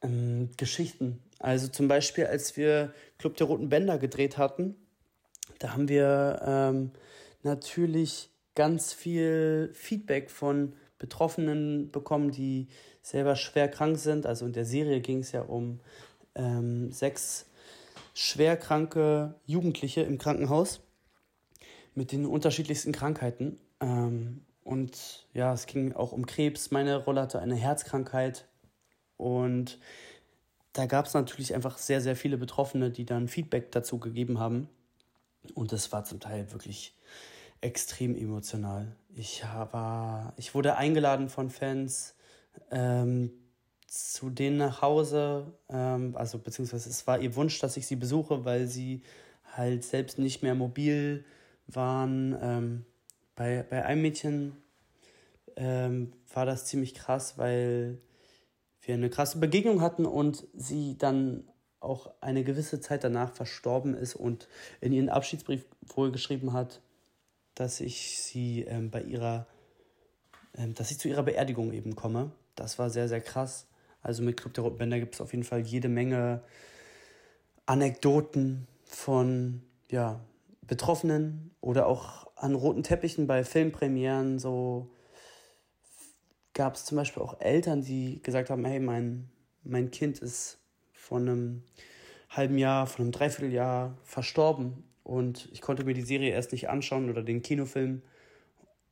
ähm, 0.01 0.51
Geschichten. 0.57 1.23
Also 1.39 1.67
zum 1.67 1.87
Beispiel, 1.87 2.25
als 2.25 2.57
wir 2.57 2.93
Club 3.17 3.37
der 3.37 3.47
Roten 3.47 3.69
Bänder 3.69 3.97
gedreht 3.97 4.37
hatten, 4.37 4.75
da 5.59 5.73
haben 5.73 5.87
wir 5.87 6.41
ähm, 6.45 6.91
natürlich 7.43 8.29
ganz 8.55 8.93
viel 8.93 9.69
Feedback 9.73 10.29
von 10.31 10.73
Betroffenen 10.97 11.91
bekommen, 11.91 12.31
die 12.31 12.67
selber 13.01 13.35
schwer 13.35 13.67
krank 13.67 13.97
sind. 13.97 14.25
Also 14.25 14.45
in 14.45 14.53
der 14.53 14.65
Serie 14.65 14.99
ging 14.99 15.19
es 15.19 15.31
ja 15.31 15.41
um 15.41 15.79
ähm, 16.35 16.91
sechs 16.91 17.45
schwerkranke 18.13 19.35
Jugendliche 19.45 20.01
im 20.01 20.17
Krankenhaus 20.17 20.81
mit 21.93 22.11
den 22.11 22.25
unterschiedlichsten 22.25 22.91
Krankheiten. 22.91 23.59
Ähm, 23.79 24.45
und 24.63 25.27
ja, 25.33 25.53
es 25.53 25.67
ging 25.67 25.93
auch 25.93 26.11
um 26.11 26.25
Krebs. 26.25 26.71
Meine 26.71 26.97
Rolle 26.97 27.21
hatte 27.21 27.39
eine 27.39 27.55
Herzkrankheit. 27.55 28.47
Und 29.17 29.79
da 30.77 30.85
gab 30.85 31.07
es 31.07 31.15
natürlich 31.15 31.55
einfach 31.55 31.79
sehr, 31.79 32.01
sehr 32.01 32.15
viele 32.15 32.37
Betroffene, 32.37 32.91
die 32.91 33.05
dann 33.05 33.27
Feedback 33.27 33.71
dazu 33.71 33.97
gegeben 33.97 34.39
haben. 34.39 34.69
Und 35.55 35.71
das 35.71 35.91
war 35.91 36.03
zum 36.03 36.19
Teil 36.19 36.51
wirklich 36.51 36.95
extrem 37.61 38.15
emotional. 38.15 38.95
Ich, 39.15 39.43
war, 39.43 40.33
ich 40.37 40.53
wurde 40.53 40.75
eingeladen 40.75 41.29
von 41.29 41.49
Fans 41.49 42.13
ähm, 42.69 43.31
zu 43.87 44.29
denen 44.29 44.57
nach 44.57 44.83
Hause, 44.83 45.53
ähm, 45.69 46.15
also 46.15 46.37
beziehungsweise 46.37 46.89
es 46.89 47.07
war 47.07 47.19
ihr 47.19 47.35
Wunsch, 47.35 47.59
dass 47.59 47.77
ich 47.77 47.87
sie 47.87 47.95
besuche, 47.95 48.45
weil 48.45 48.67
sie 48.67 49.01
halt 49.55 49.83
selbst 49.83 50.19
nicht 50.19 50.43
mehr 50.43 50.53
mobil 50.53 51.25
waren. 51.65 52.37
Ähm, 52.39 52.85
bei, 53.35 53.65
bei 53.67 53.83
einem 53.83 54.03
Mädchen 54.03 54.57
ähm, 55.55 56.13
war 56.31 56.45
das 56.45 56.65
ziemlich 56.65 56.93
krass, 56.93 57.39
weil 57.39 57.97
wir 58.87 58.95
eine 58.95 59.09
krasse 59.09 59.37
Begegnung 59.37 59.81
hatten 59.81 60.05
und 60.05 60.47
sie 60.55 60.97
dann 60.97 61.43
auch 61.79 62.11
eine 62.21 62.43
gewisse 62.43 62.79
Zeit 62.79 63.03
danach 63.03 63.33
verstorben 63.33 63.93
ist 63.93 64.15
und 64.15 64.47
in 64.81 64.93
ihren 64.93 65.09
Abschiedsbrief 65.09 65.65
wohl 65.93 66.11
geschrieben 66.11 66.53
hat, 66.53 66.81
dass 67.53 67.81
ich 67.81 68.19
sie 68.21 68.63
ähm, 68.63 68.89
bei 68.89 69.01
ihrer, 69.01 69.45
ähm, 70.55 70.73
dass 70.73 70.91
ich 70.91 70.99
zu 70.99 71.07
ihrer 71.07 71.23
Beerdigung 71.23 71.73
eben 71.73 71.95
komme. 71.95 72.31
Das 72.55 72.79
war 72.79 72.89
sehr, 72.89 73.07
sehr 73.07 73.21
krass. 73.21 73.67
Also 74.01 74.23
mit 74.23 74.37
Club 74.37 74.53
der 74.53 74.63
Roten 74.63 74.77
Bänder 74.77 74.99
gibt 74.99 75.15
es 75.15 75.21
auf 75.21 75.33
jeden 75.33 75.43
Fall 75.43 75.61
jede 75.61 75.89
Menge 75.89 76.41
Anekdoten 77.65 78.67
von 78.85 79.61
ja, 79.91 80.19
Betroffenen 80.61 81.51
oder 81.61 81.87
auch 81.87 82.27
an 82.35 82.55
roten 82.55 82.83
Teppichen 82.83 83.27
bei 83.27 83.43
Filmpremieren. 83.43 84.39
So 84.39 84.89
gab 86.57 86.73
es 86.73 86.85
zum 86.85 86.95
Beispiel 86.97 87.21
auch 87.21 87.39
Eltern, 87.39 87.83
die 87.83 88.19
gesagt 88.23 88.49
haben, 88.49 88.65
hey, 88.65 88.79
mein, 88.79 89.29
mein 89.63 89.91
Kind 89.91 90.17
ist 90.17 90.57
vor 90.91 91.19
einem 91.19 91.61
halben 92.31 92.57
Jahr, 92.57 92.87
vor 92.87 93.01
einem 93.01 93.11
Dreivierteljahr 93.11 93.95
verstorben 94.03 94.83
und 95.03 95.47
ich 95.51 95.61
konnte 95.61 95.83
mir 95.83 95.93
die 95.93 96.01
Serie 96.01 96.31
erst 96.31 96.51
nicht 96.51 96.67
anschauen 96.67 97.11
oder 97.11 97.21
den 97.21 97.43
Kinofilm 97.43 98.01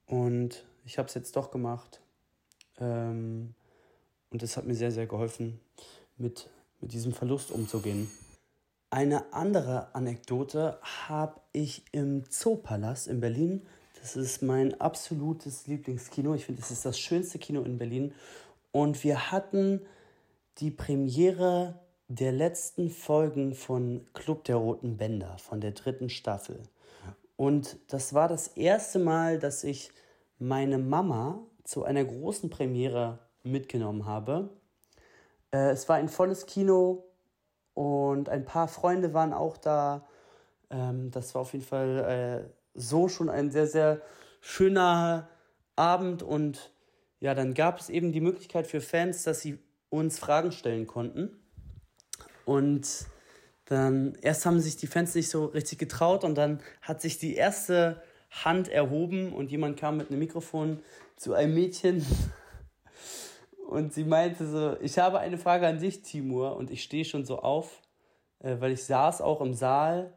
und 0.05 0.63
ich 0.85 0.99
habe 0.99 1.07
es 1.07 1.15
jetzt 1.15 1.35
doch 1.35 1.49
gemacht. 1.49 2.01
Ähm, 2.79 3.55
und 4.29 4.43
das 4.43 4.57
hat 4.57 4.67
mir 4.67 4.75
sehr, 4.75 4.91
sehr 4.91 5.07
geholfen, 5.07 5.59
mit, 6.17 6.51
mit 6.81 6.93
diesem 6.93 7.13
Verlust 7.13 7.51
umzugehen. 7.51 8.11
Eine 8.91 9.33
andere 9.33 9.95
Anekdote 9.95 10.77
habe 11.07 11.41
ich 11.51 11.83
im 11.91 12.29
Zoopalast 12.29 13.07
in 13.07 13.21
Berlin 13.21 13.65
das 14.05 14.15
ist 14.15 14.43
mein 14.43 14.79
absolutes 14.79 15.65
Lieblingskino. 15.65 16.35
Ich 16.35 16.45
finde, 16.45 16.61
es 16.61 16.69
ist 16.69 16.85
das 16.85 16.99
schönste 16.99 17.39
Kino 17.39 17.63
in 17.63 17.79
Berlin. 17.79 18.13
Und 18.71 19.03
wir 19.03 19.31
hatten 19.31 19.81
die 20.59 20.69
Premiere 20.69 21.79
der 22.07 22.31
letzten 22.31 22.91
Folgen 22.91 23.55
von 23.55 24.05
Club 24.13 24.43
der 24.43 24.57
Roten 24.57 24.97
Bänder, 24.97 25.39
von 25.39 25.59
der 25.59 25.71
dritten 25.71 26.09
Staffel. 26.09 26.61
Und 27.35 27.77
das 27.87 28.13
war 28.13 28.27
das 28.27 28.49
erste 28.49 28.99
Mal, 28.99 29.39
dass 29.39 29.63
ich 29.63 29.89
meine 30.37 30.77
Mama 30.77 31.39
zu 31.63 31.83
einer 31.83 32.05
großen 32.05 32.51
Premiere 32.51 33.17
mitgenommen 33.41 34.05
habe. 34.05 34.51
Äh, 35.49 35.71
es 35.71 35.89
war 35.89 35.95
ein 35.95 36.09
volles 36.09 36.45
Kino 36.45 37.05
und 37.73 38.29
ein 38.29 38.45
paar 38.45 38.67
Freunde 38.67 39.15
waren 39.15 39.33
auch 39.33 39.57
da. 39.57 40.05
Ähm, 40.69 41.09
das 41.09 41.33
war 41.33 41.41
auf 41.41 41.53
jeden 41.53 41.65
Fall 41.65 42.45
äh, 42.47 42.64
so 42.75 43.07
schon 43.07 43.29
ein 43.29 43.51
sehr, 43.51 43.67
sehr 43.67 44.01
schöner 44.41 45.29
Abend. 45.75 46.21
Und 46.21 46.71
ja, 47.19 47.33
dann 47.33 47.53
gab 47.53 47.79
es 47.79 47.89
eben 47.89 48.11
die 48.11 48.21
Möglichkeit 48.21 48.67
für 48.67 48.81
Fans, 48.81 49.23
dass 49.23 49.41
sie 49.41 49.59
uns 49.89 50.19
Fragen 50.19 50.51
stellen 50.51 50.85
konnten. 50.85 51.39
Und 52.45 52.87
dann 53.65 54.15
erst 54.21 54.45
haben 54.45 54.59
sich 54.59 54.77
die 54.77 54.87
Fans 54.87 55.15
nicht 55.15 55.29
so 55.29 55.45
richtig 55.45 55.79
getraut 55.79 56.23
und 56.23 56.35
dann 56.35 56.59
hat 56.81 57.01
sich 57.01 57.17
die 57.17 57.35
erste 57.35 58.01
Hand 58.29 58.67
erhoben 58.67 59.33
und 59.33 59.49
jemand 59.49 59.79
kam 59.79 59.97
mit 59.97 60.09
einem 60.09 60.19
Mikrofon 60.19 60.79
zu 61.15 61.33
einem 61.33 61.53
Mädchen. 61.53 62.05
Und 63.67 63.93
sie 63.93 64.03
meinte 64.03 64.47
so, 64.47 64.77
ich 64.79 64.99
habe 64.99 65.17
eine 65.19 65.39
Frage 65.39 65.65
an 65.65 65.79
dich, 65.79 66.03
Timur, 66.03 66.55
und 66.55 66.69
ich 66.69 66.83
stehe 66.83 67.03
schon 67.03 67.25
so 67.25 67.39
auf, 67.39 67.81
äh, 68.39 68.57
weil 68.59 68.73
ich 68.73 68.83
saß 68.83 69.21
auch 69.21 69.41
im 69.41 69.55
Saal 69.55 70.13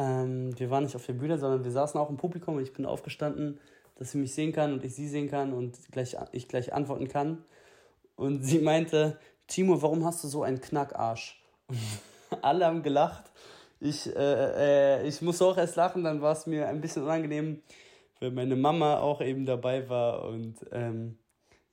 ähm, 0.00 0.58
wir 0.58 0.70
waren 0.70 0.84
nicht 0.84 0.96
auf 0.96 1.04
der 1.04 1.12
Bühne, 1.12 1.36
sondern 1.36 1.62
wir 1.62 1.70
saßen 1.70 2.00
auch 2.00 2.08
im 2.08 2.16
Publikum 2.16 2.56
und 2.56 2.62
ich 2.62 2.72
bin 2.72 2.86
aufgestanden, 2.86 3.60
dass 3.96 4.12
sie 4.12 4.18
mich 4.18 4.32
sehen 4.32 4.52
kann 4.52 4.72
und 4.72 4.82
ich 4.82 4.94
sie 4.94 5.06
sehen 5.06 5.28
kann 5.28 5.52
und 5.52 5.76
gleich, 5.92 6.16
ich 6.32 6.48
gleich 6.48 6.72
antworten 6.72 7.06
kann. 7.06 7.44
Und 8.16 8.42
sie 8.42 8.60
meinte, 8.60 9.18
Timo, 9.46 9.82
warum 9.82 10.04
hast 10.06 10.24
du 10.24 10.28
so 10.28 10.42
einen 10.42 10.60
Knackarsch? 10.60 11.42
Und 11.68 11.78
alle 12.42 12.64
haben 12.64 12.82
gelacht. 12.82 13.30
Ich, 13.78 14.06
äh, 14.16 15.00
äh, 15.00 15.06
ich 15.06 15.20
musste 15.20 15.44
auch 15.44 15.58
erst 15.58 15.76
lachen, 15.76 16.02
dann 16.02 16.22
war 16.22 16.32
es 16.32 16.46
mir 16.46 16.66
ein 16.68 16.80
bisschen 16.80 17.02
unangenehm, 17.02 17.62
weil 18.20 18.30
meine 18.30 18.56
Mama 18.56 18.98
auch 19.00 19.20
eben 19.20 19.44
dabei 19.44 19.86
war. 19.90 20.24
Und 20.24 20.54
ähm, 20.72 21.18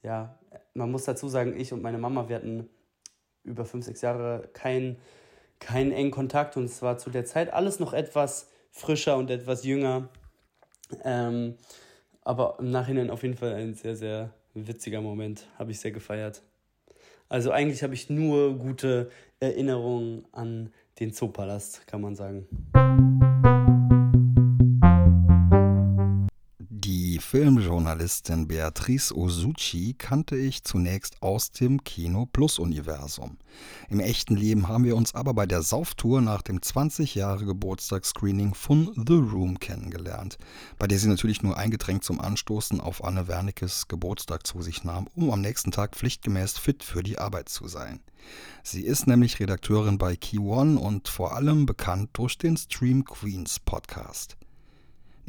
ja, 0.04 0.38
man 0.74 0.92
muss 0.92 1.06
dazu 1.06 1.30
sagen, 1.30 1.58
ich 1.58 1.72
und 1.72 1.82
meine 1.82 1.98
Mama, 1.98 2.28
wir 2.28 2.36
hatten 2.38 2.70
über 3.46 3.64
fünf, 3.64 3.86
sechs 3.86 4.02
Jahre 4.02 4.50
kein 4.52 4.98
keinen 5.60 5.92
engen 5.92 6.12
Kontakt 6.12 6.58
und 6.58 6.66
es 6.66 6.82
war 6.82 6.98
zu 6.98 7.10
der 7.10 7.26
Zeit 7.26 7.54
alles 7.54 7.80
noch 7.80 7.94
etwas 7.94 8.50
frischer 8.72 9.18
und 9.18 9.30
etwas 9.32 9.64
jünger. 9.64 10.10
Ähm, 11.04 11.56
aber 12.24 12.58
im 12.60 12.72
Nachhinein 12.72 13.10
auf 13.10 13.24
jeden 13.24 13.38
Fall 13.38 13.54
ein 13.54 13.74
sehr, 13.74 13.96
sehr 13.96 14.34
witziger 14.54 15.02
Moment. 15.02 15.48
Habe 15.58 15.72
ich 15.72 15.80
sehr 15.80 15.92
gefeiert. 15.92 16.42
Also 17.30 17.52
eigentlich 17.52 17.84
habe 17.84 17.94
ich 17.94 18.10
nur 18.10 18.58
gute 18.58 19.10
Erinnerungen 19.40 20.26
an 20.32 20.72
den 21.00 21.14
Zoopalast, 21.14 21.86
kann 21.88 22.02
man 22.02 22.16
sagen. 22.16 22.48
Filmjournalistin 27.20 28.48
Beatrice 28.48 29.16
Osuchi 29.16 29.94
kannte 29.98 30.36
ich 30.36 30.64
zunächst 30.64 31.22
aus 31.22 31.52
dem 31.52 31.84
Kino 31.84 32.26
Plus 32.26 32.60
Universum. 32.60 33.38
Im 33.90 34.00
echten 34.00 34.36
Leben 34.36 34.68
haben 34.68 34.84
wir 34.84 34.96
uns 34.96 35.16
aber 35.16 35.34
bei 35.34 35.46
der 35.46 35.62
Sauftour 35.62 36.22
nach 36.22 36.42
dem 36.42 36.62
20 36.62 37.16
Jahre 37.16 37.46
Geburtstagsscreening 37.46 38.54
von 38.54 38.92
The 38.96 39.14
Room 39.14 39.60
kennengelernt, 39.60 40.38
bei 40.78 40.88
der 40.88 41.00
sie 41.00 41.08
natürlich 41.08 41.44
nur 41.44 41.58
ein 41.58 41.72
Getränk 41.72 42.04
zum 42.04 42.20
Anstoßen 42.20 42.82
auf 42.82 43.04
Anne 43.04 43.28
Wernickes 43.28 43.88
Geburtstag 43.88 44.46
zu 44.46 44.62
sich 44.62 44.84
nahm, 44.84 45.08
um 45.16 45.32
am 45.32 45.42
nächsten 45.42 45.72
Tag 45.72 45.96
pflichtgemäß 45.96 46.58
fit 46.58 46.84
für 46.84 47.04
die 47.04 47.18
Arbeit 47.18 47.50
zu 47.50 47.68
sein. 47.68 48.02
Sie 48.64 48.82
ist 48.82 49.08
nämlich 49.08 49.40
Redakteurin 49.40 49.98
bei 49.98 50.16
Key 50.16 50.40
One 50.40 50.80
und 50.80 51.08
vor 51.08 51.36
allem 51.36 51.66
bekannt 51.66 52.10
durch 52.14 52.38
den 52.38 52.58
Stream 52.58 53.06
Queens 53.06 53.60
Podcast. 53.60 54.38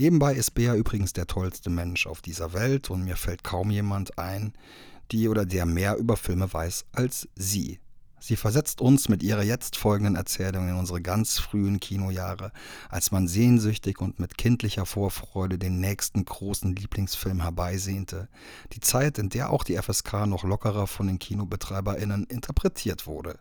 Nebenbei 0.01 0.35
ist 0.35 0.53
Bea 0.53 0.77
übrigens 0.77 1.13
der 1.13 1.27
tollste 1.27 1.71
Mensch 1.71 2.07
auf 2.07 2.23
dieser 2.23 2.53
Welt 2.53 2.89
und 2.89 3.03
mir 3.03 3.17
fällt 3.17 3.43
kaum 3.43 3.73
jemand 3.73 4.17
ein, 4.17 4.53
die 5.11 5.29
oder 5.29 5.45
der 5.45 5.67
mehr 5.67 5.97
über 5.97 6.17
Filme 6.17 6.53
weiß 6.53 6.87
als 6.93 7.29
sie. 7.35 7.81
Sie 8.21 8.37
versetzt 8.37 8.81
uns 8.81 9.09
mit 9.09 9.25
ihrer 9.25 9.43
jetzt 9.43 9.77
folgenden 9.77 10.15
Erzählung 10.15 10.69
in 10.69 10.77
unsere 10.77 11.03
ganz 11.03 11.41
frühen 11.41 11.81
Kinojahre, 11.81 12.53
als 12.89 13.11
man 13.11 13.27
sehnsüchtig 13.27 14.01
und 14.01 14.21
mit 14.21 14.39
kindlicher 14.39 14.87
Vorfreude 14.87 15.59
den 15.59 15.81
nächsten 15.81 16.25
großen 16.25 16.77
Lieblingsfilm 16.77 17.43
herbeisehnte, 17.43 18.29
die 18.75 18.81
Zeit, 18.81 19.19
in 19.19 19.31
der 19.31 19.51
auch 19.51 19.65
die 19.65 19.77
FSK 19.77 20.27
noch 20.27 20.45
lockerer 20.45 20.87
von 20.87 21.09
den 21.09 21.19
KinobetreiberInnen 21.19 22.23
interpretiert 22.27 23.09
wurde. 23.09 23.41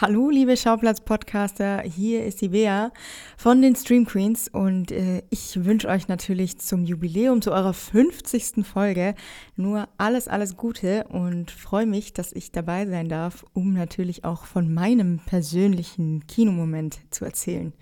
Hallo, 0.00 0.30
liebe 0.30 0.56
Schauplatz-Podcaster, 0.56 1.80
hier 1.80 2.24
ist 2.24 2.40
die 2.40 2.50
Bea 2.50 2.92
von 3.36 3.60
den 3.60 3.74
Stream 3.74 4.06
Queens 4.06 4.46
und 4.46 4.92
äh, 4.92 5.24
ich 5.28 5.64
wünsche 5.64 5.88
euch 5.88 6.06
natürlich 6.06 6.60
zum 6.60 6.84
Jubiläum, 6.84 7.42
zu 7.42 7.50
eurer 7.50 7.72
50. 7.72 8.64
Folge 8.64 9.16
nur 9.56 9.88
alles, 9.98 10.28
alles 10.28 10.56
Gute 10.56 11.02
und 11.08 11.50
freue 11.50 11.86
mich, 11.86 12.12
dass 12.12 12.32
ich 12.32 12.52
dabei 12.52 12.86
sein 12.86 13.08
darf, 13.08 13.44
um 13.54 13.72
natürlich 13.72 14.24
auch 14.24 14.44
von 14.44 14.72
meinem 14.72 15.18
persönlichen 15.26 16.24
Kinomoment 16.28 17.00
zu 17.10 17.24
erzählen. 17.24 17.72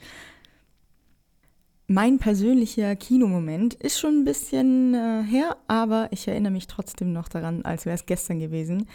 Mein 1.87 2.19
persönlicher 2.19 2.97
Kinomoment 2.97 3.75
ist 3.75 4.01
schon 4.01 4.21
ein 4.21 4.25
bisschen 4.25 4.95
äh, 4.95 5.23
her, 5.23 5.59
aber 5.69 6.09
ich 6.13 6.27
erinnere 6.27 6.53
mich 6.53 6.67
trotzdem 6.67 7.13
noch 7.13 7.29
daran, 7.29 7.63
als 7.67 7.85
wäre 7.85 7.95
es 7.95 8.07
gestern 8.07 8.39
gewesen. 8.39 8.87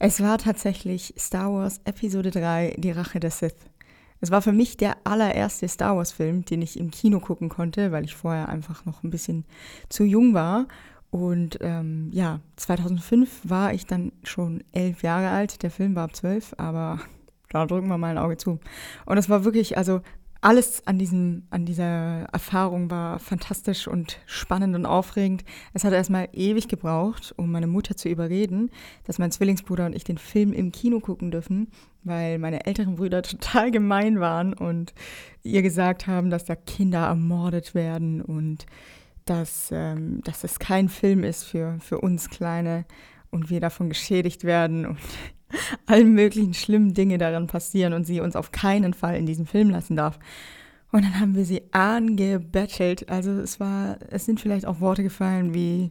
Es 0.00 0.22
war 0.22 0.38
tatsächlich 0.38 1.12
Star 1.18 1.52
Wars 1.52 1.80
Episode 1.84 2.30
3, 2.30 2.76
Die 2.78 2.92
Rache 2.92 3.18
der 3.18 3.32
Sith. 3.32 3.56
Es 4.20 4.30
war 4.30 4.42
für 4.42 4.52
mich 4.52 4.76
der 4.76 4.96
allererste 5.02 5.66
Star 5.66 5.96
Wars-Film, 5.96 6.44
den 6.44 6.62
ich 6.62 6.78
im 6.78 6.92
Kino 6.92 7.18
gucken 7.18 7.48
konnte, 7.48 7.90
weil 7.90 8.04
ich 8.04 8.14
vorher 8.14 8.48
einfach 8.48 8.84
noch 8.84 9.02
ein 9.02 9.10
bisschen 9.10 9.44
zu 9.88 10.04
jung 10.04 10.34
war. 10.34 10.68
Und 11.10 11.58
ähm, 11.62 12.10
ja, 12.12 12.38
2005 12.56 13.40
war 13.42 13.72
ich 13.74 13.86
dann 13.86 14.12
schon 14.22 14.62
elf 14.70 15.02
Jahre 15.02 15.30
alt. 15.30 15.64
Der 15.64 15.70
Film 15.72 15.96
war 15.96 16.04
ab 16.04 16.14
zwölf, 16.14 16.54
aber 16.58 17.00
da 17.50 17.66
drücken 17.66 17.88
wir 17.88 17.98
mal 17.98 18.10
ein 18.10 18.18
Auge 18.18 18.36
zu. 18.36 18.60
Und 19.04 19.18
es 19.18 19.28
war 19.28 19.44
wirklich, 19.44 19.76
also 19.78 20.00
alles 20.40 20.86
an, 20.86 20.98
diesem, 20.98 21.42
an 21.50 21.64
dieser 21.64 22.26
Erfahrung 22.32 22.90
war 22.90 23.18
fantastisch 23.18 23.88
und 23.88 24.18
spannend 24.26 24.76
und 24.76 24.86
aufregend. 24.86 25.44
Es 25.74 25.84
hat 25.84 25.92
erstmal 25.92 26.28
ewig 26.32 26.68
gebraucht, 26.68 27.34
um 27.36 27.50
meine 27.50 27.66
Mutter 27.66 27.96
zu 27.96 28.08
überreden, 28.08 28.70
dass 29.04 29.18
mein 29.18 29.32
Zwillingsbruder 29.32 29.86
und 29.86 29.96
ich 29.96 30.04
den 30.04 30.18
Film 30.18 30.52
im 30.52 30.70
Kino 30.70 31.00
gucken 31.00 31.32
dürfen, 31.32 31.68
weil 32.04 32.38
meine 32.38 32.66
älteren 32.66 32.96
Brüder 32.96 33.22
total 33.22 33.70
gemein 33.72 34.20
waren 34.20 34.52
und 34.52 34.94
ihr 35.42 35.62
gesagt 35.62 36.06
haben, 36.06 36.30
dass 36.30 36.44
da 36.44 36.54
Kinder 36.54 37.06
ermordet 37.06 37.74
werden 37.74 38.22
und 38.22 38.66
dass, 39.24 39.70
ähm, 39.72 40.22
dass 40.22 40.44
es 40.44 40.58
kein 40.58 40.88
Film 40.88 41.24
ist 41.24 41.44
für, 41.44 41.78
für 41.80 42.00
uns 42.00 42.30
Kleine 42.30 42.84
und 43.30 43.50
wir 43.50 43.60
davon 43.60 43.88
geschädigt 43.88 44.44
werden 44.44 44.86
und 44.86 44.98
allen 45.86 46.12
möglichen 46.12 46.54
schlimmen 46.54 46.94
Dinge 46.94 47.18
daran 47.18 47.46
passieren 47.46 47.92
und 47.92 48.04
sie 48.04 48.20
uns 48.20 48.36
auf 48.36 48.52
keinen 48.52 48.94
Fall 48.94 49.16
in 49.16 49.26
diesen 49.26 49.46
Film 49.46 49.70
lassen 49.70 49.96
darf. 49.96 50.18
Und 50.90 51.04
dann 51.04 51.20
haben 51.20 51.34
wir 51.34 51.44
sie 51.44 51.62
angebettelt. 51.72 53.08
Also 53.10 53.32
es 53.32 53.60
war, 53.60 53.98
es 54.10 54.24
sind 54.24 54.40
vielleicht 54.40 54.66
auch 54.66 54.80
Worte 54.80 55.02
gefallen 55.02 55.52
wie, 55.54 55.90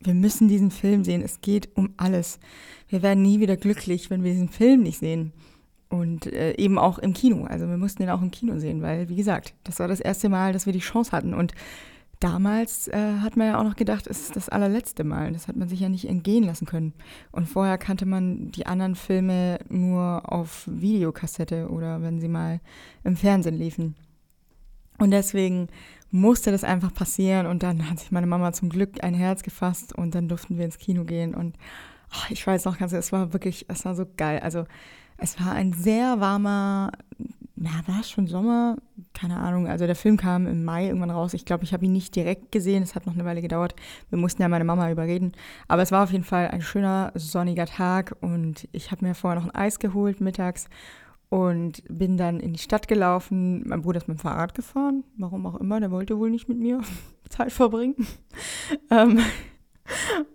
wir 0.00 0.14
müssen 0.14 0.48
diesen 0.48 0.70
Film 0.70 1.04
sehen. 1.04 1.22
Es 1.22 1.40
geht 1.40 1.68
um 1.76 1.94
alles. 1.96 2.40
Wir 2.88 3.02
werden 3.02 3.22
nie 3.22 3.40
wieder 3.40 3.56
glücklich, 3.56 4.10
wenn 4.10 4.24
wir 4.24 4.32
diesen 4.32 4.48
Film 4.48 4.82
nicht 4.82 4.98
sehen. 4.98 5.32
Und 5.88 6.26
äh, 6.26 6.56
eben 6.56 6.78
auch 6.78 6.98
im 6.98 7.12
Kino. 7.12 7.44
Also 7.44 7.68
wir 7.68 7.76
mussten 7.76 8.02
ihn 8.02 8.10
auch 8.10 8.22
im 8.22 8.30
Kino 8.30 8.58
sehen, 8.58 8.82
weil, 8.82 9.08
wie 9.08 9.16
gesagt, 9.16 9.54
das 9.62 9.78
war 9.78 9.88
das 9.88 10.00
erste 10.00 10.28
Mal, 10.28 10.52
dass 10.52 10.66
wir 10.66 10.72
die 10.72 10.78
Chance 10.78 11.12
hatten. 11.12 11.34
Und 11.34 11.52
damals 12.22 12.88
äh, 12.88 13.18
hat 13.20 13.36
man 13.36 13.48
ja 13.48 13.58
auch 13.58 13.64
noch 13.64 13.76
gedacht, 13.76 14.06
es 14.06 14.22
ist 14.22 14.36
das 14.36 14.48
allerletzte 14.48 15.04
Mal. 15.04 15.32
Das 15.32 15.48
hat 15.48 15.56
man 15.56 15.68
sich 15.68 15.80
ja 15.80 15.88
nicht 15.88 16.08
entgehen 16.08 16.44
lassen 16.44 16.66
können. 16.66 16.92
Und 17.32 17.48
vorher 17.48 17.78
kannte 17.78 18.06
man 18.06 18.52
die 18.52 18.66
anderen 18.66 18.94
Filme 18.94 19.58
nur 19.68 20.32
auf 20.32 20.68
Videokassette 20.70 21.68
oder 21.68 22.02
wenn 22.02 22.20
sie 22.20 22.28
mal 22.28 22.60
im 23.04 23.16
Fernsehen 23.16 23.56
liefen. 23.56 23.96
Und 24.98 25.10
deswegen 25.10 25.68
musste 26.10 26.52
das 26.52 26.64
einfach 26.64 26.94
passieren. 26.94 27.46
Und 27.46 27.62
dann 27.62 27.90
hat 27.90 27.98
sich 27.98 28.12
meine 28.12 28.26
Mama 28.26 28.52
zum 28.52 28.68
Glück 28.68 29.02
ein 29.02 29.14
Herz 29.14 29.42
gefasst 29.42 29.92
und 29.92 30.14
dann 30.14 30.28
durften 30.28 30.58
wir 30.58 30.64
ins 30.64 30.78
Kino 30.78 31.04
gehen. 31.04 31.34
Und 31.34 31.56
oh, 32.12 32.26
ich 32.30 32.46
weiß 32.46 32.66
noch 32.66 32.78
ganz, 32.78 32.92
es 32.92 33.10
war 33.10 33.32
wirklich, 33.32 33.66
es 33.68 33.84
war 33.84 33.94
so 33.94 34.06
geil. 34.16 34.40
Also 34.40 34.66
es 35.16 35.40
war 35.40 35.52
ein 35.52 35.72
sehr 35.72 36.20
warmer 36.20 36.92
na, 37.54 37.70
war 37.86 38.00
es 38.00 38.10
schon 38.10 38.26
Sommer? 38.26 38.76
Keine 39.12 39.36
Ahnung. 39.36 39.68
Also 39.68 39.86
der 39.86 39.94
Film 39.94 40.16
kam 40.16 40.46
im 40.46 40.64
Mai 40.64 40.86
irgendwann 40.86 41.10
raus. 41.10 41.34
Ich 41.34 41.44
glaube, 41.44 41.64
ich 41.64 41.72
habe 41.72 41.84
ihn 41.84 41.92
nicht 41.92 42.16
direkt 42.16 42.50
gesehen. 42.50 42.82
Es 42.82 42.94
hat 42.94 43.06
noch 43.06 43.14
eine 43.14 43.24
Weile 43.24 43.42
gedauert. 43.42 43.74
Wir 44.08 44.18
mussten 44.18 44.40
ja 44.40 44.48
meine 44.48 44.64
Mama 44.64 44.90
überreden. 44.90 45.32
Aber 45.68 45.82
es 45.82 45.92
war 45.92 46.02
auf 46.02 46.12
jeden 46.12 46.24
Fall 46.24 46.48
ein 46.48 46.62
schöner, 46.62 47.12
sonniger 47.14 47.66
Tag 47.66 48.16
und 48.20 48.68
ich 48.72 48.90
habe 48.90 49.04
mir 49.04 49.14
vorher 49.14 49.40
noch 49.40 49.48
ein 49.48 49.54
Eis 49.54 49.78
geholt 49.78 50.20
mittags 50.20 50.68
und 51.28 51.82
bin 51.88 52.16
dann 52.16 52.40
in 52.40 52.52
die 52.54 52.58
Stadt 52.58 52.88
gelaufen. 52.88 53.66
Mein 53.66 53.82
Bruder 53.82 53.98
ist 53.98 54.08
mit 54.08 54.18
dem 54.18 54.20
Fahrrad 54.20 54.54
gefahren. 54.54 55.04
Warum 55.16 55.46
auch 55.46 55.56
immer. 55.56 55.78
Der 55.80 55.90
wollte 55.90 56.18
wohl 56.18 56.30
nicht 56.30 56.48
mit 56.48 56.58
mir 56.58 56.80
Zeit 57.28 57.52
verbringen. 57.52 57.96
ähm, 58.90 59.18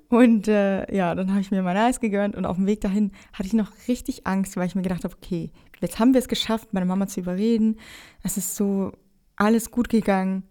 und 0.09 0.47
äh, 0.47 0.93
ja, 0.93 1.15
dann 1.15 1.31
habe 1.31 1.41
ich 1.41 1.51
mir 1.51 1.61
mein 1.61 1.77
Eis 1.77 1.99
gegönnt 1.99 2.35
und 2.35 2.45
auf 2.45 2.57
dem 2.57 2.65
Weg 2.65 2.81
dahin 2.81 3.11
hatte 3.33 3.47
ich 3.47 3.53
noch 3.53 3.71
richtig 3.87 4.27
Angst, 4.27 4.57
weil 4.57 4.67
ich 4.67 4.75
mir 4.75 4.81
gedacht 4.81 5.03
habe, 5.03 5.15
okay, 5.15 5.51
jetzt 5.79 5.99
haben 5.99 6.13
wir 6.13 6.19
es 6.19 6.27
geschafft, 6.27 6.73
meine 6.73 6.85
Mama 6.85 7.07
zu 7.07 7.19
überreden. 7.19 7.77
Es 8.23 8.37
ist 8.37 8.55
so 8.55 8.91
alles 9.35 9.71
gut 9.71 9.89
gegangen. 9.89 10.43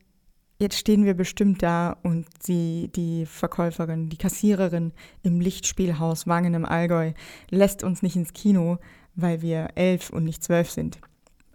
Jetzt 0.59 0.79
stehen 0.79 1.05
wir 1.05 1.15
bestimmt 1.15 1.63
da 1.63 1.99
und 2.03 2.27
sie, 2.41 2.91
die 2.97 3.27
Verkäuferin, 3.27 4.09
die 4.09 4.17
Kassiererin 4.17 4.93
im 5.23 5.41
Lichtspielhaus 5.41 6.27
Wangen 6.27 6.55
im 6.55 6.65
Allgäu 6.65 7.13
lässt 7.51 7.85
uns 7.85 8.03
nicht 8.03 8.17
ins 8.17 8.33
Kino, 8.33 8.79
weil 9.15 9.43
wir 9.43 9.71
elf 9.75 10.09
und 10.09 10.25
nicht 10.25 10.43
zwölf 10.43 10.71
sind. 10.71 10.99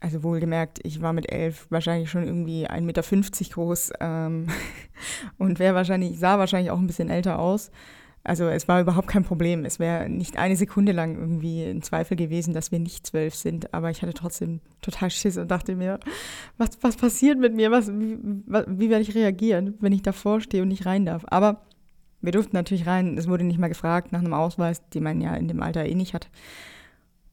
Also 0.01 0.23
wohlgemerkt, 0.23 0.79
ich 0.83 1.01
war 1.01 1.13
mit 1.13 1.31
elf 1.31 1.67
wahrscheinlich 1.69 2.09
schon 2.09 2.25
irgendwie 2.25 2.67
1,50 2.67 2.81
Meter 2.81 3.53
groß 3.53 3.93
ähm, 3.99 4.47
und 5.37 5.59
wahrscheinlich, 5.59 6.19
sah 6.19 6.39
wahrscheinlich 6.39 6.71
auch 6.71 6.79
ein 6.79 6.87
bisschen 6.87 7.09
älter 7.09 7.39
aus. 7.39 7.71
Also 8.23 8.45
es 8.45 8.67
war 8.67 8.81
überhaupt 8.81 9.07
kein 9.07 9.23
Problem. 9.23 9.65
Es 9.65 9.79
wäre 9.79 10.09
nicht 10.09 10.37
eine 10.37 10.55
Sekunde 10.55 10.91
lang 10.91 11.17
irgendwie 11.17 11.63
ein 11.63 11.81
Zweifel 11.81 12.17
gewesen, 12.17 12.53
dass 12.53 12.71
wir 12.71 12.79
nicht 12.79 13.05
zwölf 13.05 13.33
sind. 13.35 13.73
Aber 13.73 13.89
ich 13.89 14.01
hatte 14.01 14.13
trotzdem 14.13 14.59
total 14.81 15.09
Schiss 15.09 15.37
und 15.37 15.49
dachte 15.49 15.75
mir, 15.75 15.99
was, 16.57 16.69
was 16.81 16.97
passiert 16.97 17.39
mit 17.39 17.55
mir? 17.55 17.71
Was, 17.71 17.87
wie, 17.91 18.17
wie 18.21 18.89
werde 18.89 19.01
ich 19.01 19.15
reagieren, 19.15 19.75
wenn 19.79 19.93
ich 19.93 20.03
davor 20.03 20.41
stehe 20.41 20.61
und 20.61 20.69
nicht 20.69 20.85
rein 20.85 21.05
darf? 21.05 21.25
Aber 21.29 21.61
wir 22.21 22.31
durften 22.31 22.55
natürlich 22.55 22.85
rein. 22.85 23.17
Es 23.17 23.27
wurde 23.27 23.43
nicht 23.43 23.59
mal 23.59 23.69
gefragt 23.69 24.11
nach 24.11 24.19
einem 24.19 24.33
Ausweis, 24.33 24.87
den 24.89 25.03
man 25.03 25.21
ja 25.21 25.35
in 25.35 25.47
dem 25.47 25.61
Alter 25.61 25.85
eh 25.85 25.95
nicht 25.95 26.13
hat. 26.13 26.29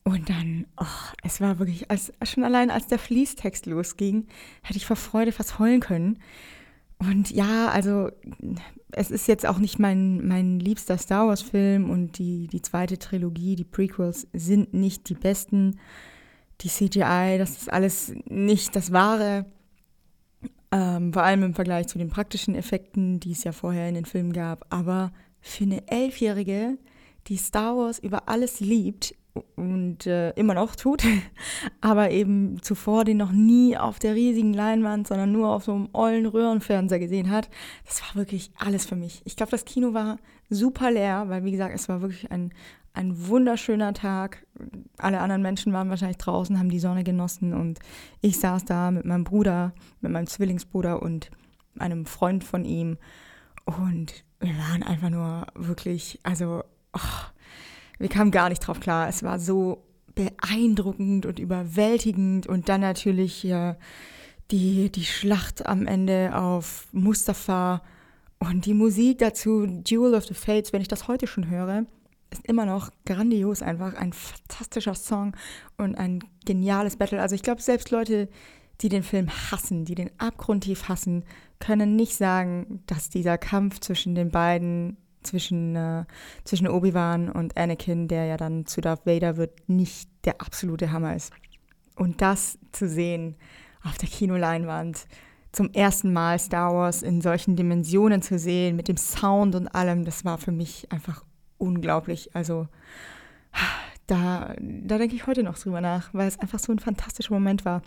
Und 0.08 0.30
dann, 0.30 0.64
oh, 0.78 0.86
es 1.22 1.38
war 1.42 1.58
wirklich, 1.58 1.90
als, 1.90 2.14
schon 2.22 2.42
allein 2.42 2.70
als 2.70 2.86
der 2.86 2.98
Fließtext 2.98 3.66
losging, 3.66 4.26
hätte 4.62 4.78
ich 4.78 4.86
vor 4.86 4.96
Freude 4.96 5.32
fast 5.32 5.58
heulen 5.58 5.80
können. 5.80 6.18
Und 6.98 7.30
ja, 7.30 7.68
also 7.68 8.08
es 8.90 9.10
ist 9.10 9.28
jetzt 9.28 9.44
auch 9.44 9.58
nicht 9.58 9.78
mein, 9.78 10.26
mein 10.26 10.60
liebster 10.60 10.96
Star 10.96 11.28
Wars-Film 11.28 11.90
und 11.90 12.16
die, 12.18 12.46
die 12.46 12.62
zweite 12.62 12.98
Trilogie, 12.98 13.54
die 13.54 13.64
Prequels, 13.64 14.26
sind 14.32 14.72
nicht 14.72 15.10
die 15.10 15.14
besten. 15.14 15.78
Die 16.62 16.68
CGI, 16.68 17.36
das 17.36 17.58
ist 17.58 17.70
alles 17.70 18.14
nicht 18.24 18.74
das 18.76 18.92
Wahre. 18.92 19.44
Ähm, 20.72 21.12
vor 21.12 21.22
allem 21.22 21.42
im 21.42 21.54
Vergleich 21.54 21.86
zu 21.86 21.98
den 21.98 22.08
praktischen 22.08 22.54
Effekten, 22.54 23.20
die 23.20 23.32
es 23.32 23.44
ja 23.44 23.52
vorher 23.52 23.90
in 23.90 23.94
den 23.94 24.06
Filmen 24.06 24.32
gab. 24.32 24.64
Aber 24.70 25.12
für 25.42 25.64
eine 25.64 25.86
Elfjährige, 25.86 26.78
die 27.26 27.36
Star 27.36 27.76
Wars 27.76 27.98
über 27.98 28.30
alles 28.30 28.60
liebt, 28.60 29.14
und 29.56 30.06
äh, 30.06 30.30
immer 30.30 30.54
noch 30.54 30.74
tut, 30.76 31.02
aber 31.80 32.10
eben 32.10 32.62
zuvor 32.62 33.04
den 33.04 33.18
noch 33.18 33.32
nie 33.32 33.76
auf 33.76 33.98
der 33.98 34.14
riesigen 34.14 34.52
Leinwand, 34.52 35.06
sondern 35.06 35.32
nur 35.32 35.50
auf 35.50 35.64
so 35.64 35.72
einem 35.74 35.88
ollen 35.92 36.26
Röhrenfernseher 36.26 36.98
gesehen 36.98 37.30
hat. 37.30 37.48
Das 37.86 38.02
war 38.02 38.14
wirklich 38.16 38.50
alles 38.58 38.86
für 38.86 38.96
mich. 38.96 39.22
Ich 39.24 39.36
glaube, 39.36 39.50
das 39.50 39.64
Kino 39.64 39.94
war 39.94 40.18
super 40.50 40.90
leer, 40.90 41.28
weil 41.28 41.44
wie 41.44 41.52
gesagt, 41.52 41.74
es 41.74 41.88
war 41.88 42.00
wirklich 42.00 42.30
ein, 42.30 42.52
ein 42.94 43.28
wunderschöner 43.28 43.92
Tag. 43.94 44.46
Alle 44.96 45.20
anderen 45.20 45.42
Menschen 45.42 45.72
waren 45.72 45.90
wahrscheinlich 45.90 46.18
draußen, 46.18 46.58
haben 46.58 46.70
die 46.70 46.80
Sonne 46.80 47.04
genossen 47.04 47.52
und 47.52 47.78
ich 48.20 48.40
saß 48.40 48.64
da 48.64 48.90
mit 48.90 49.04
meinem 49.04 49.24
Bruder, 49.24 49.72
mit 50.00 50.10
meinem 50.10 50.26
Zwillingsbruder 50.26 51.02
und 51.02 51.30
einem 51.78 52.06
Freund 52.06 52.42
von 52.42 52.64
ihm 52.64 52.98
und 53.64 54.24
wir 54.40 54.56
waren 54.56 54.82
einfach 54.82 55.10
nur 55.10 55.46
wirklich, 55.54 56.20
also 56.22 56.62
oh, 56.94 57.00
wir 57.98 58.08
kamen 58.08 58.30
gar 58.30 58.48
nicht 58.48 58.60
drauf 58.60 58.80
klar. 58.80 59.08
Es 59.08 59.22
war 59.22 59.38
so 59.38 59.84
beeindruckend 60.14 61.26
und 61.26 61.38
überwältigend 61.38 62.46
und 62.46 62.68
dann 62.68 62.80
natürlich 62.80 63.44
äh, 63.44 63.74
die, 64.50 64.90
die 64.90 65.04
Schlacht 65.04 65.66
am 65.66 65.86
Ende 65.86 66.34
auf 66.34 66.88
Mustafa 66.92 67.82
und 68.38 68.66
die 68.66 68.74
Musik 68.74 69.18
dazu, 69.18 69.66
Duel 69.66 70.14
of 70.14 70.26
the 70.26 70.34
Fates, 70.34 70.72
wenn 70.72 70.80
ich 70.80 70.88
das 70.88 71.08
heute 71.08 71.26
schon 71.26 71.50
höre, 71.50 71.86
ist 72.30 72.46
immer 72.46 72.66
noch 72.66 72.90
grandios 73.04 73.62
einfach, 73.62 73.94
ein 73.94 74.12
fantastischer 74.12 74.94
Song 74.94 75.34
und 75.76 75.96
ein 75.96 76.22
geniales 76.44 76.96
Battle. 76.96 77.20
Also 77.20 77.34
ich 77.34 77.42
glaube, 77.42 77.62
selbst 77.62 77.90
Leute, 77.90 78.28
die 78.80 78.88
den 78.88 79.02
Film 79.02 79.28
hassen, 79.50 79.84
die 79.84 79.94
den 79.94 80.10
abgrundtief 80.18 80.88
hassen, 80.88 81.24
können 81.58 81.96
nicht 81.96 82.14
sagen, 82.14 82.82
dass 82.86 83.10
dieser 83.10 83.38
Kampf 83.38 83.80
zwischen 83.80 84.14
den 84.14 84.30
beiden 84.30 84.96
zwischen, 85.22 85.76
äh, 85.76 86.04
zwischen 86.44 86.68
Obi-Wan 86.68 87.30
und 87.30 87.56
Anakin, 87.56 88.08
der 88.08 88.26
ja 88.26 88.36
dann 88.36 88.66
zu 88.66 88.80
Darth 88.80 89.06
Vader 89.06 89.36
wird, 89.36 89.68
nicht 89.68 90.10
der 90.24 90.40
absolute 90.40 90.92
Hammer 90.92 91.16
ist. 91.16 91.32
Und 91.96 92.20
das 92.22 92.58
zu 92.72 92.88
sehen 92.88 93.36
auf 93.82 93.98
der 93.98 94.08
Kinoleinwand, 94.08 95.06
zum 95.52 95.72
ersten 95.72 96.12
Mal 96.12 96.38
Star 96.38 96.74
Wars 96.74 97.02
in 97.02 97.20
solchen 97.20 97.56
Dimensionen 97.56 98.22
zu 98.22 98.38
sehen, 98.38 98.76
mit 98.76 98.88
dem 98.88 98.96
Sound 98.96 99.54
und 99.54 99.68
allem, 99.68 100.04
das 100.04 100.24
war 100.24 100.38
für 100.38 100.52
mich 100.52 100.90
einfach 100.92 101.24
unglaublich. 101.56 102.34
Also 102.34 102.68
da, 104.06 104.54
da 104.58 104.98
denke 104.98 105.14
ich 105.14 105.26
heute 105.26 105.42
noch 105.42 105.58
drüber 105.58 105.80
nach, 105.80 106.12
weil 106.12 106.28
es 106.28 106.38
einfach 106.38 106.58
so 106.58 106.72
ein 106.72 106.78
fantastischer 106.78 107.34
Moment 107.34 107.64
war. 107.64 107.82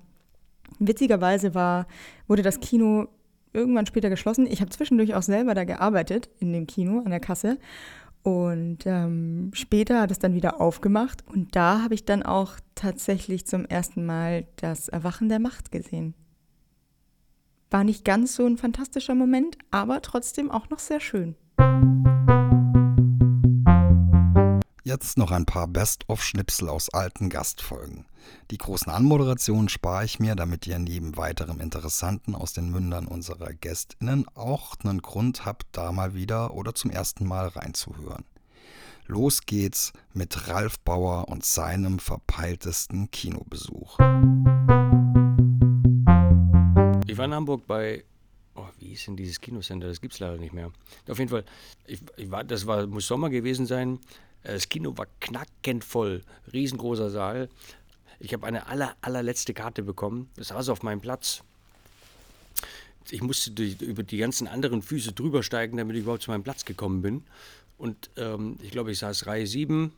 Witzigerweise 0.79 1.53
war, 1.53 1.87
wurde 2.27 2.41
das 2.41 2.59
Kino 2.59 3.07
irgendwann 3.53 3.85
später 3.85 4.09
geschlossen. 4.09 4.47
Ich 4.47 4.61
habe 4.61 4.71
zwischendurch 4.71 5.15
auch 5.15 5.21
selber 5.21 5.53
da 5.53 5.63
gearbeitet 5.63 6.29
in 6.39 6.53
dem 6.53 6.67
Kino 6.67 7.01
an 7.03 7.11
der 7.11 7.19
Kasse. 7.19 7.57
Und 8.23 8.79
ähm, 8.85 9.49
später 9.53 10.01
hat 10.01 10.11
es 10.11 10.19
dann 10.19 10.35
wieder 10.35 10.61
aufgemacht 10.61 11.23
und 11.27 11.55
da 11.55 11.81
habe 11.81 11.95
ich 11.95 12.05
dann 12.05 12.21
auch 12.21 12.53
tatsächlich 12.75 13.47
zum 13.47 13.65
ersten 13.65 14.05
Mal 14.05 14.45
das 14.57 14.89
Erwachen 14.89 15.27
der 15.27 15.39
Macht 15.39 15.71
gesehen. 15.71 16.13
War 17.71 17.83
nicht 17.83 18.05
ganz 18.05 18.35
so 18.35 18.45
ein 18.45 18.57
fantastischer 18.57 19.15
Moment, 19.15 19.57
aber 19.71 20.01
trotzdem 20.01 20.51
auch 20.51 20.69
noch 20.69 20.79
sehr 20.79 20.99
schön. 20.99 21.35
Jetzt 24.83 25.15
noch 25.15 25.29
ein 25.29 25.45
paar 25.45 25.67
Best-of-Schnipsel 25.67 26.67
aus 26.67 26.89
alten 26.89 27.29
Gastfolgen. 27.29 28.05
Die 28.49 28.57
großen 28.57 28.91
Anmoderationen 28.91 29.69
spare 29.69 30.05
ich 30.05 30.19
mir, 30.19 30.33
damit 30.33 30.65
ihr 30.65 30.79
neben 30.79 31.17
weiterem 31.17 31.59
Interessanten 31.59 32.33
aus 32.33 32.53
den 32.53 32.71
Mündern 32.71 33.05
unserer 33.05 33.53
GästInnen 33.53 34.25
auch 34.33 34.73
einen 34.83 35.03
Grund 35.03 35.45
habt, 35.45 35.67
da 35.73 35.91
mal 35.91 36.15
wieder 36.15 36.55
oder 36.55 36.73
zum 36.73 36.89
ersten 36.89 37.27
Mal 37.27 37.49
reinzuhören. 37.49 38.25
Los 39.05 39.41
geht's 39.45 39.93
mit 40.13 40.47
Ralf 40.47 40.79
Bauer 40.79 41.27
und 41.27 41.45
seinem 41.45 41.99
verpeiltesten 41.99 43.11
Kinobesuch. 43.11 43.99
Ich 47.05 47.17
war 47.19 47.25
in 47.25 47.35
Hamburg 47.35 47.67
bei, 47.67 48.03
oh, 48.55 48.65
wie 48.79 48.93
ist 48.93 49.05
denn 49.05 49.15
dieses 49.15 49.39
Kinocenter? 49.39 49.87
Das 49.87 50.01
gibt 50.01 50.15
es 50.15 50.19
leider 50.19 50.37
nicht 50.37 50.53
mehr. 50.53 50.71
Auf 51.07 51.19
jeden 51.19 51.29
Fall, 51.29 51.45
ich, 51.85 51.99
ich 52.17 52.31
war, 52.31 52.43
das 52.43 52.65
war, 52.65 52.87
muss 52.87 53.05
Sommer 53.05 53.29
gewesen 53.29 53.67
sein. 53.67 53.99
Das 54.43 54.69
Kino 54.69 54.97
war 54.97 55.07
knackend 55.19 55.83
voll, 55.83 56.23
riesengroßer 56.51 57.09
Saal. 57.09 57.49
Ich 58.19 58.33
habe 58.33 58.45
eine 58.45 58.67
aller, 58.67 58.95
allerletzte 59.01 59.53
Karte 59.53 59.83
bekommen. 59.83 60.29
Saß 60.37 60.69
auf 60.69 60.83
meinem 60.83 61.01
Platz. 61.01 61.43
Ich 63.09 63.21
musste 63.21 63.51
die, 63.51 63.75
über 63.83 64.03
die 64.03 64.17
ganzen 64.17 64.47
anderen 64.47 64.81
Füße 64.81 65.13
drüber 65.13 65.43
steigen, 65.43 65.77
damit 65.77 65.95
ich 65.95 66.03
überhaupt 66.03 66.23
zu 66.23 66.31
meinem 66.31 66.43
Platz 66.43 66.65
gekommen 66.65 67.01
bin. 67.01 67.23
Und 67.77 68.11
ähm, 68.17 68.57
ich 68.61 68.71
glaube, 68.71 68.91
ich 68.91 68.99
saß 68.99 69.25
Reihe 69.25 69.47
7 69.47 69.91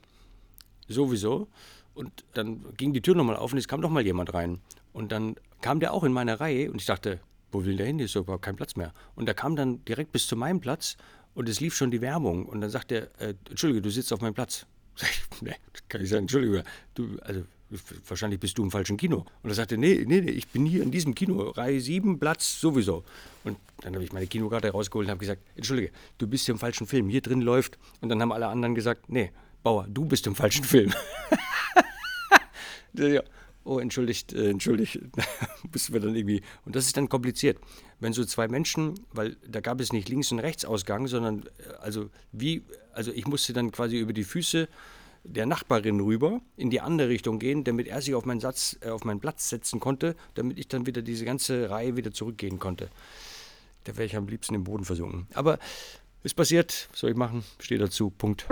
sowieso. 0.88 1.47
Und 1.93 2.23
dann 2.34 2.65
ging 2.77 2.93
die 2.93 3.01
Tür 3.01 3.15
nochmal 3.15 3.36
auf 3.36 3.51
und 3.51 3.58
es 3.60 3.67
kam 3.67 3.82
noch 3.82 3.89
mal 3.89 4.06
jemand 4.06 4.34
rein. 4.34 4.60
Und 4.93 5.12
dann 5.12 5.36
kam 5.62 5.79
der 5.79 5.93
auch 5.93 6.03
in 6.03 6.13
meine 6.13 6.39
Reihe 6.39 6.71
und 6.71 6.77
ich 6.82 6.86
dachte, 6.86 7.19
wo 7.51 7.65
will 7.65 7.77
der 7.77 7.86
hin? 7.86 7.97
Hier 7.97 8.06
ist 8.06 8.15
überhaupt 8.15 8.43
kein 8.43 8.56
Platz 8.56 8.75
mehr. 8.75 8.93
Und 9.15 9.25
der 9.25 9.36
kam 9.36 9.56
dann 9.56 9.84
direkt 9.86 10.12
bis 10.12 10.27
zu 10.27 10.36
meinem 10.36 10.60
Platz 10.60 10.97
und 11.36 11.50
es 11.50 11.60
lief 11.60 11.76
schon 11.76 11.91
die 11.91 12.02
Werbung. 12.02 12.46
Und 12.46 12.62
dann 12.62 12.69
sagt 12.69 12.91
er, 12.91 13.10
äh, 13.19 13.34
Entschuldige, 13.50 13.82
du 13.82 13.89
sitzt 13.89 14.12
auf 14.13 14.22
meinem 14.22 14.34
Platz. 14.34 14.65
Sag 14.96 15.10
ich, 15.10 15.41
nee, 15.41 15.56
kann 15.89 16.02
ich 16.02 16.10
sagen, 16.10 16.24
Entschuldige, 16.24 16.63
du, 16.93 17.17
also 17.22 17.43
wahrscheinlich 18.08 18.39
bist 18.39 18.58
du 18.58 18.63
im 18.63 18.72
falschen 18.72 18.98
Kino. 18.98 19.26
Und 19.41 19.50
er 19.50 19.56
sagte, 19.56 19.78
nee, 19.78 20.04
nee, 20.08 20.22
nee, 20.22 20.32
ich 20.32 20.48
bin 20.48 20.65
hier 20.65 20.84
in 20.84 20.91
diesem 20.91 21.15
Kino, 21.15 21.50
Reihe 21.50 21.82
7, 21.82 22.19
Platz 22.19 22.60
sowieso. 22.60 23.04
Und 23.43 23.58
dann 23.82 23.96
habe 23.96 24.04
ich 24.04 24.13
meine 24.13 24.28
Kinokarte 24.28 24.69
rausgeholt 24.69 25.08
und 25.08 25.12
habe 25.12 25.19
gesagt, 25.19 25.41
Entschuldige, 25.56 25.91
du 26.19 26.28
bist 26.28 26.46
hier 26.46 26.54
im 26.54 26.60
falschen 26.60 26.86
Film, 26.86 27.10
hier 27.10 27.22
drin 27.22 27.41
läuft. 27.41 27.80
Und 28.02 28.10
dann 28.10 28.22
haben 28.22 28.32
alle 28.32 28.48
anderen 28.48 28.76
gesagt, 28.76 29.10
nee, 29.10 29.32
Bauer, 29.63 29.88
du 29.89 30.06
bist 30.06 30.28
im 30.28 30.36
falschen 30.36 30.63
Film. 30.63 30.93
ja. 32.93 33.24
Oh, 33.65 33.80
entschuldigt, 33.80 34.34
äh, 34.34 34.49
entschuldigt, 34.49 34.99
müssen 35.71 35.93
wir 35.93 36.02
dann 36.02 36.15
irgendwie. 36.15 36.41
Und 36.65 36.76
das 36.76 36.86
ist 36.86 36.97
dann 36.97 37.08
kompliziert. 37.08 37.58
Wenn 37.99 38.12
so 38.12 38.26
zwei 38.26 38.47
Menschen, 38.49 38.95
weil 39.13 39.38
da 39.47 39.62
gab 39.62 39.80
es 39.80 39.93
nicht 39.93 40.10
Links- 40.10 40.32
und 40.32 40.39
Rechtsausgang, 40.39 41.08
sondern 41.08 41.43
äh, 41.43 41.73
also 41.82 42.10
wie, 42.32 42.63
also 42.93 43.12
ich 43.13 43.26
musste 43.26 43.54
dann 43.54 43.71
quasi 43.71 43.97
über 43.97 44.12
die 44.12 44.26
Füße 44.26 44.67
der 45.23 45.45
Nachbarin 45.45 46.02
rüber 46.02 46.41
in 46.58 46.69
die 46.69 46.82
andere 46.82 47.08
Richtung 47.08 47.39
gehen, 47.39 47.63
damit 47.63 47.88
er 47.88 48.02
sich 48.02 48.13
auf 48.13 48.26
meinen, 48.26 48.41
Satz, 48.41 48.78
äh, 48.82 48.89
auf 48.89 49.06
meinen 49.06 49.21
Platz 49.21 49.49
setzen 49.49 49.80
konnte, 49.80 50.15
damit 50.34 50.60
ich 50.60 50.67
dann 50.67 50.86
wieder 50.86 51.02
diese 51.02 51.23
ganze 51.23 51.69
Reihe 51.69 51.95
wieder 51.95 52.12
zurückgehen 52.12 52.60
konnte. 52.60 52.89
Da 53.86 53.95
wäre 53.95 54.06
ich 54.06 54.15
am 54.15 54.28
liebsten 54.28 54.56
im 54.56 54.65
Boden 54.65 54.84
versunken. 54.84 55.28
Aber 55.34 55.60
ist 56.23 56.36
passiert, 56.36 56.89
soll 56.93 57.12
ich 57.12 57.17
machen? 57.17 57.43
Stehe 57.60 57.80
dazu. 57.80 58.10
Punkt. 58.10 58.45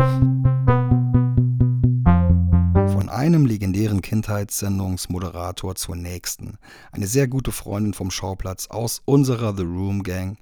Einem 3.22 3.46
legendären 3.46 4.02
Kindheitssendungsmoderator 4.02 5.76
zur 5.76 5.96
nächsten. 5.96 6.58
Eine 6.92 7.06
sehr 7.06 7.28
gute 7.28 7.52
Freundin 7.52 7.94
vom 7.94 8.10
Schauplatz 8.10 8.66
aus 8.66 9.04
unserer 9.06 9.56
The 9.56 9.62
Room 9.62 10.02
Gang, 10.02 10.40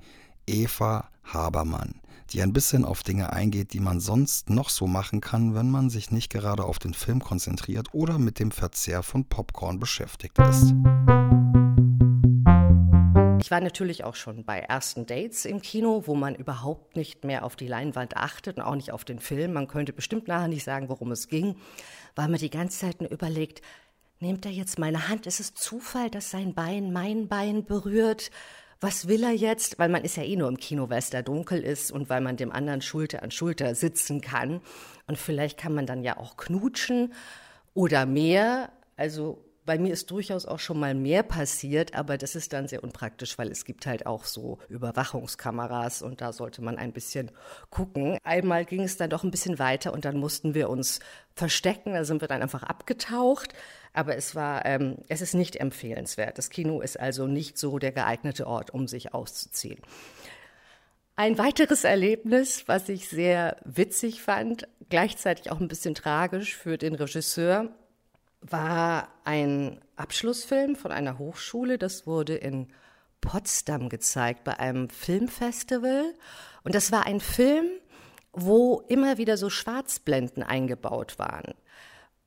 Eva 0.47 1.09
Habermann 1.25 1.95
die 2.31 2.41
ein 2.41 2.53
bisschen 2.53 2.85
auf 2.85 3.01
Dinge 3.03 3.33
eingeht, 3.33 3.73
die 3.73 3.79
man 3.79 3.99
sonst 3.99 4.51
noch 4.51 4.69
so 4.69 4.85
machen 4.85 5.19
kann, 5.19 5.55
wenn 5.55 5.69
man 5.71 5.89
sich 5.89 6.11
nicht 6.11 6.31
gerade 6.31 6.63
auf 6.63 6.77
den 6.77 6.93
Film 6.93 7.21
konzentriert 7.21 7.87
oder 7.91 8.19
mit 8.19 8.37
dem 8.37 8.51
Verzehr 8.51 9.01
von 9.01 9.25
Popcorn 9.25 9.79
beschäftigt 9.79 10.37
ist. 10.37 10.75
Ich 13.41 13.51
war 13.51 13.61
natürlich 13.61 14.03
auch 14.03 14.13
schon 14.15 14.43
bei 14.43 14.59
ersten 14.59 15.07
Dates 15.07 15.45
im 15.45 15.61
Kino, 15.61 16.03
wo 16.05 16.13
man 16.13 16.35
überhaupt 16.35 16.95
nicht 16.95 17.23
mehr 17.23 17.43
auf 17.43 17.55
die 17.55 17.67
Leinwand 17.67 18.15
achtet 18.15 18.57
und 18.57 18.63
auch 18.63 18.75
nicht 18.75 18.91
auf 18.91 19.05
den 19.05 19.17
Film. 19.17 19.53
Man 19.53 19.67
könnte 19.67 19.91
bestimmt 19.91 20.27
nachher 20.27 20.49
nicht 20.49 20.63
sagen, 20.63 20.87
worum 20.87 21.11
es 21.11 21.29
ging, 21.29 21.55
weil 22.15 22.27
man 22.27 22.39
die 22.39 22.49
ganze 22.49 22.79
Zeit 22.79 23.01
nur 23.01 23.11
überlegt, 23.11 23.61
nimmt 24.19 24.45
er 24.45 24.51
jetzt 24.51 24.79
meine 24.79 25.07
Hand? 25.07 25.27
Ist 25.27 25.39
es 25.39 25.53
Zufall, 25.53 26.09
dass 26.09 26.31
sein 26.31 26.53
Bein 26.53 26.91
mein 26.91 27.27
Bein 27.27 27.65
berührt? 27.65 28.31
was 28.81 29.07
will 29.07 29.23
er 29.23 29.31
jetzt? 29.31 29.77
Weil 29.77 29.89
man 29.89 30.03
ist 30.03 30.17
ja 30.17 30.23
eh 30.23 30.35
nur 30.35 30.47
im 30.47 30.57
Kino, 30.57 30.89
weil 30.89 30.99
es 30.99 31.09
da 31.09 31.21
dunkel 31.21 31.61
ist 31.61 31.91
und 31.91 32.09
weil 32.09 32.21
man 32.21 32.37
dem 32.37 32.51
anderen 32.51 32.81
Schulter 32.81 33.23
an 33.23 33.31
Schulter 33.31 33.75
sitzen 33.75 34.21
kann. 34.21 34.61
Und 35.07 35.17
vielleicht 35.17 35.57
kann 35.57 35.73
man 35.73 35.85
dann 35.85 36.03
ja 36.03 36.17
auch 36.17 36.37
knutschen 36.37 37.13
oder 37.73 38.05
mehr. 38.05 38.71
Also 38.95 39.43
bei 39.69 39.77
mir 39.77 39.93
ist 39.93 40.09
durchaus 40.09 40.47
auch 40.47 40.57
schon 40.57 40.79
mal 40.79 40.95
mehr 40.95 41.21
passiert, 41.21 41.93
aber 41.93 42.17
das 42.17 42.33
ist 42.33 42.53
dann 42.53 42.67
sehr 42.67 42.83
unpraktisch, 42.83 43.37
weil 43.37 43.51
es 43.51 43.65
gibt 43.65 43.85
halt 43.85 44.07
auch 44.07 44.25
so 44.25 44.57
Überwachungskameras 44.67 46.01
und 46.01 46.21
da 46.21 46.33
sollte 46.33 46.63
man 46.63 46.79
ein 46.79 46.91
bisschen 46.91 47.29
gucken. 47.69 48.17
Einmal 48.23 48.65
ging 48.65 48.81
es 48.81 48.97
dann 48.97 49.11
doch 49.11 49.23
ein 49.23 49.29
bisschen 49.29 49.59
weiter 49.59 49.93
und 49.93 50.05
dann 50.05 50.17
mussten 50.17 50.55
wir 50.55 50.71
uns 50.71 51.01
verstecken, 51.35 51.93
da 51.93 52.03
sind 52.03 52.19
wir 52.19 52.27
dann 52.27 52.41
einfach 52.41 52.63
abgetaucht. 52.63 53.53
Aber 53.93 54.15
es 54.15 54.33
war, 54.33 54.65
ähm, 54.65 54.97
es 55.07 55.21
ist 55.21 55.35
nicht 55.35 55.57
empfehlenswert. 55.57 56.39
Das 56.39 56.49
Kino 56.49 56.81
ist 56.81 56.99
also 56.99 57.27
nicht 57.27 57.59
so 57.59 57.77
der 57.77 57.91
geeignete 57.91 58.47
Ort, 58.47 58.71
um 58.73 58.87
sich 58.87 59.13
auszuziehen. 59.13 59.79
Ein 61.15 61.37
weiteres 61.37 61.83
Erlebnis, 61.83 62.63
was 62.65 62.89
ich 62.89 63.07
sehr 63.07 63.57
witzig 63.65 64.23
fand, 64.23 64.67
gleichzeitig 64.89 65.51
auch 65.51 65.59
ein 65.59 65.67
bisschen 65.67 65.93
tragisch 65.93 66.55
für 66.55 66.79
den 66.79 66.95
Regisseur, 66.95 67.69
war 68.41 69.09
ein 69.23 69.81
Abschlussfilm 69.95 70.75
von 70.75 70.91
einer 70.91 71.17
Hochschule. 71.17 71.77
Das 71.77 72.07
wurde 72.07 72.35
in 72.35 72.67
Potsdam 73.21 73.89
gezeigt 73.89 74.43
bei 74.43 74.59
einem 74.59 74.89
Filmfestival. 74.89 76.13
Und 76.63 76.75
das 76.75 76.91
war 76.91 77.05
ein 77.05 77.19
Film, 77.19 77.65
wo 78.31 78.83
immer 78.87 79.17
wieder 79.17 79.37
so 79.37 79.49
Schwarzblenden 79.49 80.43
eingebaut 80.43 81.19
waren. 81.19 81.53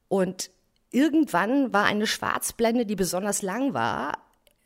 Und 0.09 0.51
irgendwann 0.91 1.73
war 1.73 1.85
eine 1.85 2.07
Schwarzblende, 2.07 2.85
die 2.85 2.97
besonders 2.97 3.43
lang 3.43 3.73
war, 3.73 4.19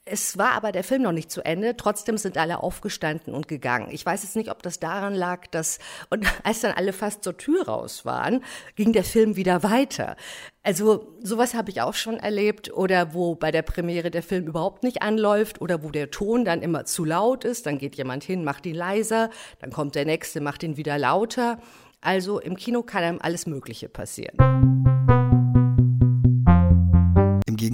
es 0.09 0.39
war 0.39 0.53
aber 0.53 0.71
der 0.71 0.85
Film 0.85 1.03
noch 1.03 1.13
nicht 1.13 1.33
zu 1.33 1.45
Ende. 1.45 1.77
Trotzdem 1.77 2.17
sind 2.17 2.39
alle 2.39 2.63
aufgestanden 2.63 3.35
und 3.35 3.49
gegangen. 3.49 3.89
Ich 3.91 4.07
weiß 4.07 4.23
jetzt 4.23 4.37
nicht, 4.37 4.51
ob 4.51 4.63
das 4.63 4.79
daran 4.79 5.15
lag, 5.15 5.49
dass, 5.49 5.81
und 6.11 6.25
als 6.45 6.61
dann 6.61 6.73
alle 6.73 6.93
fast 6.93 7.25
zur 7.25 7.37
Tür 7.37 7.67
raus 7.67 8.05
waren, 8.05 8.43
ging 8.77 8.93
der 8.93 9.03
Film 9.03 9.35
wieder 9.35 9.65
weiter. 9.65 10.17
Also, 10.63 11.19
sowas 11.23 11.55
habe 11.55 11.71
ich 11.71 11.83
auch 11.83 11.95
schon 11.95 12.19
erlebt. 12.19 12.73
Oder 12.73 13.15
wo 13.15 13.35
bei 13.35 13.51
der 13.51 13.63
Premiere 13.63 14.13
der 14.13 14.23
Film 14.23 14.47
überhaupt 14.47 14.85
nicht 14.85 15.03
anläuft 15.03 15.61
oder 15.61 15.83
wo 15.83 15.91
der 15.91 16.13
Ton 16.13 16.45
dann 16.45 16.63
immer 16.63 16.85
zu 16.85 17.05
laut 17.05 17.45
ist. 17.45 17.67
Dann 17.67 17.79
geht 17.79 17.97
jemand 17.97 18.23
hin, 18.23 18.45
macht 18.45 18.65
ihn 18.65 18.77
leiser. 18.77 19.31
Dann 19.59 19.73
kommt 19.73 19.97
der 19.97 20.05
nächste, 20.05 20.41
macht 20.41 20.63
ihn 20.63 20.77
wieder 20.77 20.99
lauter. 20.99 21.61
Also, 22.01 22.39
im 22.39 22.57
Kino 22.57 22.83
kann 22.83 23.03
einem 23.03 23.19
alles 23.21 23.47
Mögliche 23.47 23.89
passieren. 23.89 24.96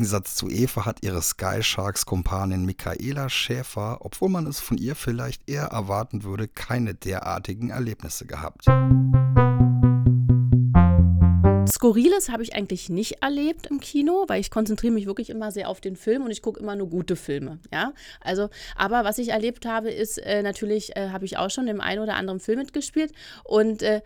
Gegensatz 0.03 0.35
zu 0.35 0.51
Eva 0.51 0.85
hat 0.85 1.05
ihre 1.05 1.23
Sky 1.23 1.63
Sharks 1.63 2.07
Kumpanin 2.07 2.65
Michaela 2.65 3.29
Schäfer, 3.29 3.99
obwohl 4.01 4.31
man 4.31 4.49
es 4.49 4.59
von 4.59 4.77
ihr 4.77 4.97
vielleicht 4.97 5.49
eher 5.49 5.67
erwarten 5.67 6.25
würde, 6.25 6.49
keine 6.49 6.93
derartigen 6.93 7.71
Erlebnisse 7.71 8.27
gehabt. 8.27 8.65
Skurriles 11.69 12.31
habe 12.31 12.43
ich 12.43 12.57
eigentlich 12.57 12.89
nicht 12.89 13.23
erlebt 13.23 13.67
im 13.67 13.79
Kino, 13.79 14.25
weil 14.27 14.41
ich 14.41 14.51
konzentriere 14.51 14.93
mich 14.93 15.07
wirklich 15.07 15.31
immer 15.31 15.53
sehr 15.53 15.69
auf 15.69 15.81
den 15.81 15.95
Film 15.95 16.25
und 16.25 16.33
ich 16.33 16.43
gucke 16.43 16.59
immer 16.59 16.75
nur 16.75 16.91
gute 16.91 17.15
Filme. 17.15 17.61
Ja, 17.73 17.93
also, 18.21 18.51
aber 18.75 19.05
was 19.05 19.19
ich 19.19 19.29
erlebt 19.29 19.67
habe, 19.67 19.93
ist 19.93 20.19
äh, 20.19 20.43
natürlich, 20.43 20.97
äh, 20.97 21.11
habe 21.11 21.27
ich 21.27 21.37
auch 21.39 21.51
schon 21.51 21.69
im 21.69 21.81
einen 21.81 22.03
oder 22.03 22.17
anderen 22.17 22.41
Film 22.41 22.59
mitgespielt 22.59 23.13
und 23.45 23.83
äh, 23.83 24.01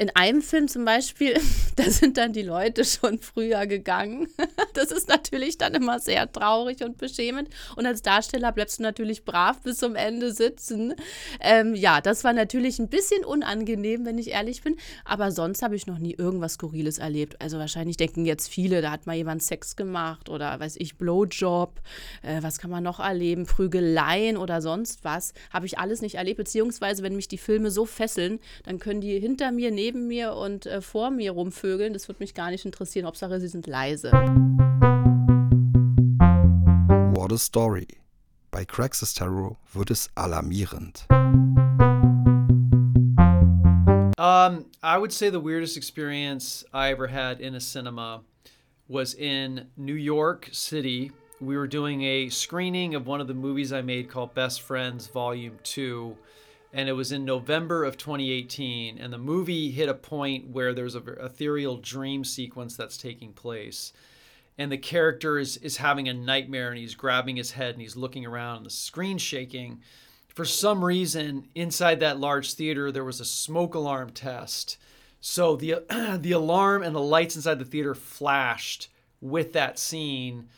in 0.00 0.08
einem 0.16 0.40
Film 0.40 0.66
zum 0.66 0.86
Beispiel, 0.86 1.38
da 1.76 1.82
sind 1.90 2.16
dann 2.16 2.32
die 2.32 2.40
Leute 2.40 2.86
schon 2.86 3.20
früher 3.20 3.66
gegangen. 3.66 4.28
Das 4.72 4.92
ist 4.92 5.08
natürlich 5.08 5.58
dann 5.58 5.74
immer 5.74 5.98
sehr 5.98 6.30
traurig 6.30 6.82
und 6.82 6.96
beschämend. 6.96 7.50
Und 7.76 7.86
als 7.86 8.02
Darsteller 8.02 8.52
bleibst 8.52 8.78
du 8.78 8.82
natürlich 8.82 9.24
brav 9.24 9.60
bis 9.60 9.78
zum 9.78 9.96
Ende 9.96 10.32
sitzen. 10.32 10.94
Ähm, 11.40 11.74
ja, 11.74 12.00
das 12.00 12.24
war 12.24 12.32
natürlich 12.32 12.78
ein 12.78 12.88
bisschen 12.88 13.24
unangenehm, 13.24 14.06
wenn 14.06 14.16
ich 14.16 14.30
ehrlich 14.30 14.62
bin. 14.62 14.76
Aber 15.04 15.32
sonst 15.32 15.62
habe 15.62 15.76
ich 15.76 15.86
noch 15.86 15.98
nie 15.98 16.14
irgendwas 16.14 16.54
Skurriles 16.54 16.98
erlebt. 16.98 17.40
Also 17.42 17.58
wahrscheinlich 17.58 17.96
denken 17.96 18.24
jetzt 18.24 18.48
viele, 18.48 18.80
da 18.80 18.92
hat 18.92 19.06
mal 19.06 19.16
jemand 19.16 19.42
Sex 19.42 19.76
gemacht 19.76 20.28
oder 20.28 20.58
weiß 20.58 20.76
ich, 20.78 20.96
Blowjob. 20.96 21.80
Äh, 22.22 22.42
was 22.42 22.58
kann 22.58 22.70
man 22.70 22.84
noch 22.84 23.00
erleben? 23.00 23.44
Prügeleien 23.44 24.36
oder 24.36 24.62
sonst 24.62 25.04
was. 25.04 25.34
Habe 25.52 25.66
ich 25.66 25.78
alles 25.78 26.00
nicht 26.00 26.14
erlebt. 26.14 26.38
Beziehungsweise, 26.38 27.02
wenn 27.02 27.16
mich 27.16 27.28
die 27.28 27.38
Filme 27.38 27.70
so 27.70 27.84
fesseln, 27.84 28.38
dann 28.64 28.78
können 28.78 29.00
die 29.00 29.18
hinter 29.18 29.50
mir, 29.52 29.70
neben 29.70 29.89
neben 29.90 30.06
mir 30.06 30.34
und 30.34 30.66
äh, 30.66 30.80
vor 30.80 31.10
mir 31.10 31.32
rumvögeln. 31.32 31.92
Das 31.92 32.06
würde 32.08 32.20
mich 32.20 32.34
gar 32.34 32.50
nicht 32.50 32.64
interessieren. 32.64 33.06
Hauptsache, 33.06 33.40
sie 33.40 33.48
sind 33.48 33.66
leise. 33.66 34.12
What 37.12 37.32
a 37.32 37.38
Story. 37.38 37.88
Bei 38.52 38.64
Crax's 38.64 39.14
Tarot 39.14 39.56
wird 39.72 39.90
es 39.90 40.08
alarmierend. 40.14 41.06
Um, 44.18 44.66
I 44.82 44.98
would 44.98 45.12
say 45.12 45.30
the 45.30 45.40
weirdest 45.40 45.76
experience 45.76 46.64
I 46.72 46.90
ever 46.92 47.08
had 47.08 47.40
in 47.40 47.54
a 47.54 47.60
cinema 47.60 48.22
was 48.88 49.14
in 49.14 49.66
New 49.76 49.94
York 49.94 50.50
City. 50.52 51.10
We 51.40 51.56
were 51.56 51.66
doing 51.66 52.02
a 52.02 52.28
screening 52.28 52.94
of 52.94 53.06
one 53.06 53.20
of 53.20 53.28
the 53.28 53.34
movies 53.34 53.72
I 53.72 53.82
made 53.82 54.08
called 54.08 54.34
Best 54.34 54.60
Friends 54.62 55.06
Volume 55.08 55.58
2 55.64 56.16
and 56.72 56.88
it 56.88 56.92
was 56.92 57.12
in 57.12 57.24
November 57.24 57.84
of 57.84 57.96
2018. 57.96 58.98
And 58.98 59.12
the 59.12 59.18
movie 59.18 59.70
hit 59.70 59.88
a 59.88 59.94
point 59.94 60.48
where 60.48 60.72
there's 60.72 60.94
a 60.94 61.02
ethereal 61.24 61.76
dream 61.76 62.24
sequence 62.24 62.76
that's 62.76 62.96
taking 62.96 63.32
place, 63.32 63.92
and 64.58 64.70
the 64.70 64.78
character 64.78 65.38
is 65.38 65.56
is 65.58 65.78
having 65.78 66.08
a 66.08 66.14
nightmare, 66.14 66.68
and 66.70 66.78
he's 66.78 66.94
grabbing 66.94 67.36
his 67.36 67.52
head 67.52 67.74
and 67.74 67.82
he's 67.82 67.96
looking 67.96 68.26
around, 68.26 68.58
and 68.58 68.66
the 68.66 68.70
screen's 68.70 69.22
shaking. 69.22 69.80
For 70.28 70.44
some 70.44 70.84
reason, 70.84 71.48
inside 71.54 72.00
that 72.00 72.20
large 72.20 72.54
theater, 72.54 72.92
there 72.92 73.04
was 73.04 73.20
a 73.20 73.24
smoke 73.24 73.74
alarm 73.74 74.10
test. 74.10 74.78
So 75.20 75.56
the 75.56 75.84
the 76.20 76.32
alarm 76.32 76.82
and 76.82 76.94
the 76.94 77.00
lights 77.00 77.36
inside 77.36 77.58
the 77.58 77.64
theater 77.64 77.94
flashed 77.94 78.88
with 79.20 79.52
that 79.52 79.78
scene 79.78 80.48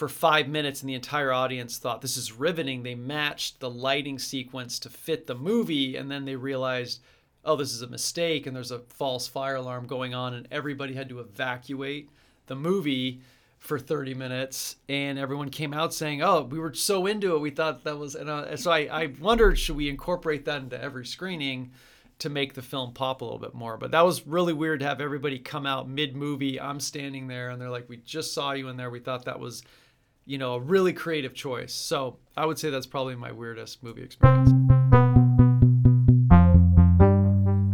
for 0.00 0.08
five 0.08 0.48
minutes 0.48 0.80
and 0.80 0.88
the 0.88 0.94
entire 0.94 1.30
audience 1.30 1.76
thought 1.76 2.00
this 2.00 2.16
is 2.16 2.32
riveting. 2.32 2.82
They 2.82 2.94
matched 2.94 3.60
the 3.60 3.68
lighting 3.68 4.18
sequence 4.18 4.78
to 4.78 4.88
fit 4.88 5.26
the 5.26 5.34
movie, 5.34 5.94
and 5.94 6.10
then 6.10 6.24
they 6.24 6.36
realized, 6.36 7.02
oh, 7.44 7.54
this 7.54 7.74
is 7.74 7.82
a 7.82 7.86
mistake, 7.86 8.46
and 8.46 8.56
there's 8.56 8.70
a 8.70 8.78
false 8.88 9.28
fire 9.28 9.56
alarm 9.56 9.86
going 9.86 10.14
on, 10.14 10.32
and 10.32 10.48
everybody 10.50 10.94
had 10.94 11.10
to 11.10 11.20
evacuate 11.20 12.08
the 12.46 12.56
movie 12.56 13.20
for 13.58 13.78
30 13.78 14.14
minutes 14.14 14.76
and 14.88 15.18
everyone 15.18 15.50
came 15.50 15.74
out 15.74 15.92
saying 15.92 16.22
oh 16.22 16.44
we 16.44 16.58
were 16.58 16.72
so 16.72 17.04
into 17.04 17.36
it 17.36 17.40
we 17.40 17.50
thought 17.50 17.84
that 17.84 17.98
was 17.98 18.14
and 18.14 18.30
uh, 18.30 18.56
so 18.56 18.70
I, 18.70 18.88
I 18.90 19.12
wondered 19.20 19.58
should 19.58 19.76
we 19.76 19.90
incorporate 19.90 20.46
that 20.46 20.62
into 20.62 20.82
every 20.82 21.04
screening 21.04 21.72
to 22.20 22.30
make 22.30 22.54
the 22.54 22.62
film 22.62 22.94
pop 22.94 23.20
a 23.20 23.24
little 23.24 23.38
bit 23.38 23.52
more? 23.54 23.76
But 23.76 23.90
that 23.90 24.00
was 24.00 24.26
really 24.26 24.54
weird 24.54 24.80
to 24.80 24.86
have 24.86 25.02
everybody 25.02 25.38
come 25.38 25.66
out 25.66 25.90
mid 25.90 26.16
movie 26.16 26.58
i'm 26.58 26.80
standing 26.80 27.28
there 27.28 27.50
and 27.50 27.60
they're 27.60 27.68
like 27.68 27.90
we 27.90 27.98
just 27.98 28.32
saw 28.32 28.52
you 28.52 28.68
in 28.68 28.78
there. 28.78 28.88
We 28.88 29.00
thought 29.00 29.26
that 29.26 29.40
was 29.40 29.62
you 30.30 30.38
know, 30.38 30.54
a 30.54 30.60
really 30.60 30.92
creative 30.92 31.34
choice. 31.34 31.72
So 31.72 32.18
I 32.36 32.46
would 32.46 32.56
say 32.56 32.70
that's 32.70 32.86
probably 32.86 33.16
my 33.16 33.32
weirdest 33.32 33.82
movie 33.82 34.02
experience. 34.02 34.50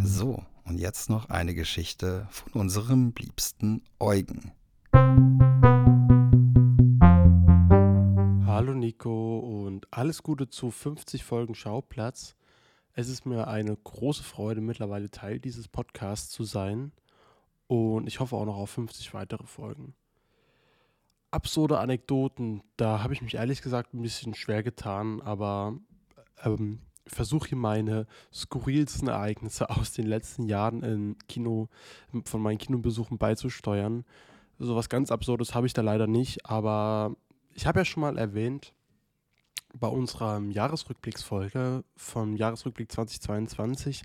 So, 0.03 0.43
und 0.65 0.79
jetzt 0.79 1.11
noch 1.11 1.29
eine 1.29 1.55
Geschichte 1.55 2.27
von 2.31 2.63
unserem 2.63 3.13
liebsten 3.19 3.83
Eugen. 4.01 4.53
Hallo 8.47 8.73
Nico 8.73 9.39
und 9.41 9.87
alles 9.91 10.23
Gute 10.23 10.49
zu 10.49 10.71
50 10.71 11.25
Folgen 11.25 11.55
Schauplatz. 11.55 12.37
Es 12.95 13.11
ist 13.11 13.27
mir 13.27 13.49
eine 13.49 13.77
große 13.77 14.23
Freude, 14.23 14.63
mittlerweile 14.63 15.11
Teil 15.11 15.41
dieses 15.41 15.69
Podcasts 15.69 16.31
zu 16.31 16.45
sein 16.45 16.93
und 17.67 18.07
ich 18.07 18.21
hoffe 18.21 18.35
auch 18.35 18.47
noch 18.47 18.57
auf 18.57 18.71
50 18.71 19.13
weitere 19.13 19.45
Folgen 19.45 19.95
absurde 21.31 21.79
Anekdoten, 21.79 22.63
da 22.77 23.03
habe 23.03 23.15
ich 23.15 23.23
mich 23.23 23.35
ehrlich 23.35 23.63
gesagt 23.63 23.95
ein 23.95 24.03
bisschen 24.03 24.35
schwer 24.35 24.63
getan, 24.63 25.21
aber 25.21 25.79
ähm, 26.45 26.81
versuche 27.07 27.49
hier 27.51 27.59
meine 27.59 28.07
skurrilsten 28.33 29.09
Ereignisse 29.09 29.71
aus 29.71 29.93
den 29.93 30.07
letzten 30.07 30.45
Jahren 30.45 30.83
im 30.83 31.17
Kino, 31.29 31.69
von 32.25 32.43
meinen 32.43 32.59
Kinobesuchen 32.59 33.19
beizusteuern. 33.19 34.05
So 34.59 34.75
was 34.75 34.89
ganz 34.89 35.11
Absurdes 35.11 35.55
habe 35.55 35.67
ich 35.67 35.75
da 35.75 35.83
leider 35.83 36.07
nicht, 36.07 36.47
aber 36.47 37.15
ich 37.53 37.67
habe 37.67 37.81
ja 37.81 37.85
schon 37.85 38.01
mal 38.01 38.17
erwähnt, 38.17 38.73
bei 39.79 39.89
unserer 39.89 40.41
Jahresrückblicksfolge 40.41 41.85
vom 41.97 42.37
Jahresrückblick 42.37 42.91
2022, 42.91 44.03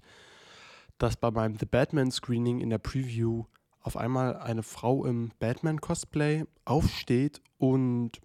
dass 0.97 1.15
bei 1.15 1.31
meinem 1.31 1.57
The 1.57 1.65
Batman 1.65 2.12
Screening 2.12 2.60
in 2.60 2.69
der 2.69 2.77
Preview 2.77 3.45
auf 3.82 3.98
einmal 3.98 4.38
eine 4.38 4.63
Frau 4.63 5.06
im 5.06 5.32
Batman-Cosplay 5.39 6.46
aufsteht 6.65 7.41
und 7.58 8.22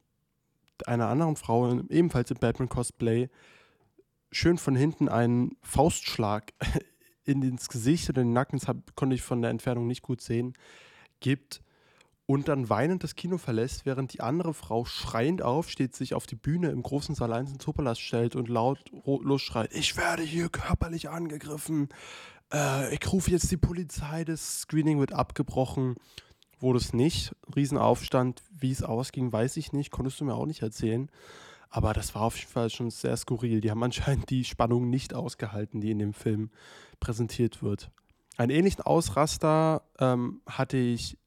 einer 0.87 1.09
anderen 1.09 1.37
Frau 1.37 1.81
ebenfalls 1.89 2.31
im 2.31 2.39
Batman-Cosplay 2.39 3.29
schön 4.31 4.59
von 4.59 4.77
hinten 4.77 5.09
einen 5.09 5.57
Faustschlag 5.63 6.53
in 7.25 7.43
ins 7.43 7.69
Gesicht 7.69 8.09
oder 8.09 8.23
in 8.23 8.29
den 8.29 8.35
Nacken, 8.35 8.59
das 8.59 8.77
konnte 8.95 9.15
ich 9.15 9.23
von 9.23 9.43
der 9.43 9.51
Entfernung 9.51 9.87
nicht 9.87 10.03
gut 10.03 10.21
sehen, 10.21 10.53
gibt 11.21 11.63
und 12.27 12.49
dann 12.49 12.69
weinend 12.69 13.05
das 13.05 13.15
Kino 13.15 13.39
verlässt, 13.39 13.87
während 13.87 14.13
die 14.13 14.21
andere 14.21 14.53
Frau 14.53 14.85
schreiend 14.85 15.43
aufsteht, 15.43 15.95
sich 15.95 16.13
auf 16.15 16.27
die 16.27 16.35
Bühne 16.35 16.71
im 16.71 16.83
großen 16.83 17.15
Saal 17.15 17.33
1 17.33 17.53
in 17.53 17.61
Zopalas 17.61 18.01
stellt 18.01 18.37
und 18.37 18.49
laut 18.49 18.81
losschreit, 19.05 19.73
ich 19.73 19.97
werde 19.97 20.23
hier 20.23 20.49
körperlich 20.49 21.09
angegriffen, 21.09 21.89
äh, 22.53 22.95
ich 22.95 23.13
rufe 23.13 23.31
jetzt 23.31 23.51
die 23.51 23.57
Polizei, 23.57 24.25
das 24.25 24.61
Screening 24.61 24.99
wird 24.99 25.13
abgebrochen. 25.13 25.97
Wurde 26.59 26.79
es 26.79 26.93
nicht. 26.93 27.35
Riesenaufstand. 27.55 28.43
Wie 28.51 28.73
es 28.73 28.83
ausging, 28.83 29.33
weiß 29.33 29.57
ich 29.59 29.73
nicht. 29.73 29.91
Konntest 29.91 30.21
du 30.21 30.25
mir 30.25 30.35
auch 30.35 30.47
nicht 30.47 30.63
erzählen. 30.63 31.11
Aber 31.69 31.93
das 31.93 32.15
war 32.15 32.23
auf 32.23 32.39
jeden 32.39 32.51
Fall 32.51 32.71
schon 32.71 32.91
sehr 32.91 33.17
skurril. 33.17 33.61
Die 33.61 33.71
haben 33.71 33.83
anscheinend 33.83 34.31
die 34.31 34.45
Spannung 34.45 34.89
nicht 34.89 35.13
ausgehalten, 35.13 35.81
die 35.81 35.91
in 35.91 35.99
dem 35.99 36.15
Film 36.15 36.51
präsentiert 37.01 37.63
wird. 37.63 37.91
Einen 38.39 38.51
ähnlichen 38.51 38.83
Ausraster 38.83 39.83
ähm, 39.99 40.41
hatte 40.47 40.77
ich 40.77 41.19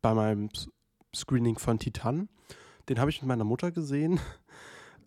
bei 0.00 0.14
meinem 0.14 0.50
Screening 1.14 1.58
von 1.58 1.78
Titan. 1.78 2.28
Den 2.88 2.98
habe 2.98 3.10
ich 3.10 3.22
mit 3.22 3.28
meiner 3.28 3.44
Mutter 3.44 3.70
gesehen. 3.70 4.20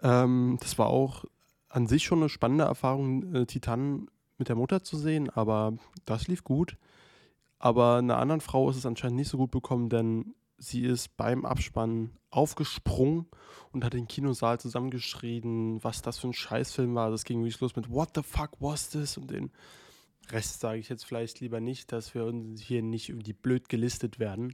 Ähm, 0.03 0.57
das 0.59 0.77
war 0.77 0.87
auch 0.87 1.23
an 1.69 1.87
sich 1.87 2.03
schon 2.03 2.19
eine 2.19 2.27
spannende 2.27 2.65
Erfahrung, 2.65 3.33
äh, 3.33 3.45
Titan 3.45 4.07
mit 4.38 4.50
der 4.50 4.56
Mutter 4.56 4.84
zu 4.84 4.98
sehen, 4.98 5.30
aber 5.30 5.74
das 6.06 6.28
lief 6.28 6.43
gut. 6.43 6.78
Aber 7.58 7.98
einer 7.98 8.17
anderen 8.17 8.41
Frau 8.41 8.69
ist 8.69 8.76
es 8.76 8.86
anscheinend 8.86 9.17
nicht 9.17 9.30
so 9.30 9.38
gut 9.38 9.52
bekommen, 9.52 9.89
denn 9.89 10.36
sie 10.58 10.84
ist 10.86 11.17
beim 11.17 11.45
Abspannen 11.45 12.17
aufgesprungen 12.30 13.28
und 13.71 13.84
hat 13.84 13.93
den 13.93 14.08
Kinosaal 14.08 14.60
zusammengeschrien, 14.60 15.84
was 15.84 16.02
das 16.02 16.19
für 16.19 16.28
ein 16.28 16.34
Scheißfilm 16.34 16.95
war. 16.95 17.12
Das 17.12 17.24
ging 17.24 17.39
wirklich 17.39 17.60
los 17.60 17.76
mit 17.76 17.89
What 17.89 18.10
the 18.15 18.24
fuck 18.24 18.52
was 18.60 18.89
this? 18.89 19.17
Und 19.17 19.32
den 19.32 19.52
Rest 20.30 20.60
sage 20.60 20.80
ich 20.80 20.89
jetzt 20.89 21.06
vielleicht 21.06 21.39
lieber 21.39 21.60
nicht, 21.60 21.91
dass 21.91 22.13
wir 22.13 22.26
uns 22.26 22.62
hier 22.62 22.82
nicht 22.82 23.10
irgendwie 23.10 23.34
blöd 23.34 23.69
gelistet 23.69 24.19
werden. 24.19 24.54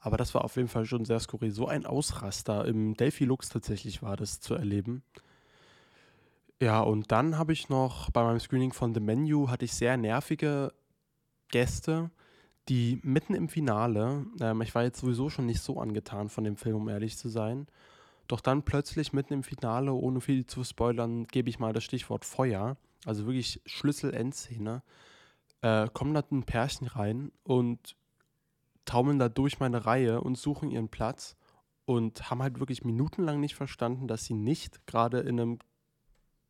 Aber 0.00 0.16
das 0.16 0.34
war 0.34 0.44
auf 0.44 0.56
jeden 0.56 0.68
Fall 0.68 0.84
schon 0.84 1.04
sehr 1.04 1.20
skurril. 1.20 1.50
So 1.50 1.66
ein 1.66 1.86
Ausraster 1.86 2.66
im 2.66 2.94
Delphi 2.94 3.24
Lux 3.24 3.48
tatsächlich 3.48 4.02
war 4.02 4.16
das 4.16 4.40
zu 4.40 4.54
erleben. 4.54 5.02
Ja, 6.60 6.80
und 6.80 7.10
dann 7.12 7.36
habe 7.36 7.52
ich 7.52 7.68
noch 7.68 8.10
bei 8.10 8.22
meinem 8.22 8.38
Screening 8.40 8.72
von 8.72 8.94
The 8.94 9.00
Menu 9.00 9.50
hatte 9.50 9.64
ich 9.64 9.74
sehr 9.74 9.96
nervige 9.96 10.72
Gäste, 11.48 12.10
die 12.68 13.00
mitten 13.02 13.34
im 13.34 13.48
Finale, 13.48 14.24
ähm, 14.40 14.62
ich 14.62 14.74
war 14.74 14.84
jetzt 14.84 15.00
sowieso 15.00 15.28
schon 15.28 15.46
nicht 15.46 15.60
so 15.60 15.80
angetan 15.80 16.28
von 16.28 16.44
dem 16.44 16.56
Film, 16.56 16.76
um 16.76 16.88
ehrlich 16.88 17.18
zu 17.18 17.28
sein, 17.28 17.66
doch 18.28 18.40
dann 18.40 18.62
plötzlich 18.62 19.12
mitten 19.12 19.34
im 19.34 19.42
Finale, 19.42 19.92
ohne 19.92 20.20
viel 20.20 20.46
zu 20.46 20.64
spoilern, 20.64 21.26
gebe 21.26 21.50
ich 21.50 21.58
mal 21.58 21.72
das 21.72 21.84
Stichwort 21.84 22.24
Feuer, 22.24 22.76
also 23.04 23.26
wirklich 23.26 23.60
Schlüssel-Endszene, 23.66 24.82
äh, 25.60 25.88
kommen 25.92 26.14
da 26.14 26.22
ein 26.30 26.44
Pärchen 26.44 26.86
rein 26.86 27.32
und 27.42 27.96
taumeln 28.84 29.18
da 29.18 29.28
durch 29.28 29.60
meine 29.60 29.84
Reihe 29.86 30.20
und 30.20 30.38
suchen 30.38 30.70
ihren 30.70 30.88
Platz 30.88 31.36
und 31.84 32.30
haben 32.30 32.42
halt 32.42 32.60
wirklich 32.60 32.84
minutenlang 32.84 33.40
nicht 33.40 33.54
verstanden, 33.54 34.08
dass 34.08 34.24
sie 34.24 34.34
nicht 34.34 34.86
gerade 34.86 35.20
in 35.20 35.40
einem 35.40 35.58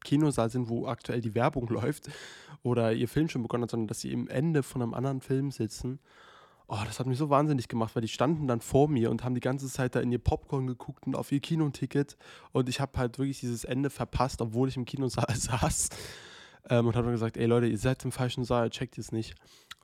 Kinosaal 0.05 0.51
sind, 0.51 0.69
wo 0.69 0.87
aktuell 0.87 1.21
die 1.21 1.35
Werbung 1.35 1.69
läuft 1.69 2.11
oder 2.63 2.93
ihr 2.93 3.09
Film 3.09 3.29
schon 3.29 3.43
begonnen 3.43 3.65
hat, 3.65 3.71
sondern 3.71 3.89
dass 3.89 4.01
sie 4.01 4.13
im 4.13 4.29
Ende 4.29 4.63
von 4.63 4.83
einem 4.83 4.95
anderen 4.95 5.21
Film 5.21 5.51
sitzen. 5.51 5.99
Oh, 6.67 6.79
das 6.87 6.99
hat 6.99 7.07
mich 7.07 7.19
so 7.19 7.29
wahnsinnig 7.29 7.69
gemacht, 7.69 7.95
weil 7.95 8.03
die 8.03 8.09
standen 8.09 8.47
dann 8.47 8.61
vor 8.61 8.89
mir 8.89 9.11
und 9.11 9.23
haben 9.23 9.35
die 9.35 9.41
ganze 9.41 9.69
Zeit 9.69 9.95
da 9.95 10.01
in 10.01 10.11
ihr 10.13 10.19
Popcorn 10.19 10.67
geguckt 10.67 11.07
und 11.07 11.15
auf 11.15 11.31
ihr 11.31 11.41
Kinoticket. 11.41 12.17
Und 12.53 12.71
ich 12.71 12.81
habe 12.81 12.99
halt 12.99 13.19
wirklich 13.19 13.41
dieses 13.41 13.65
Ende 13.65 13.91
verpasst, 13.91 14.41
obwohl 14.41 14.69
ich 14.69 14.77
im 14.77 14.87
Kinosaal 14.87 15.35
saß. 15.35 15.91
Ähm, 16.71 16.87
und 16.87 16.97
habe 16.97 17.07
dann 17.07 17.15
gesagt, 17.15 17.37
ey 17.37 17.47
Leute, 17.47 17.67
ihr 17.67 17.77
seid 17.77 18.03
im 18.05 18.13
falschen 18.13 18.45
Saal, 18.45 18.71
checkt 18.71 18.97
es 18.97 19.13
nicht. 19.13 19.35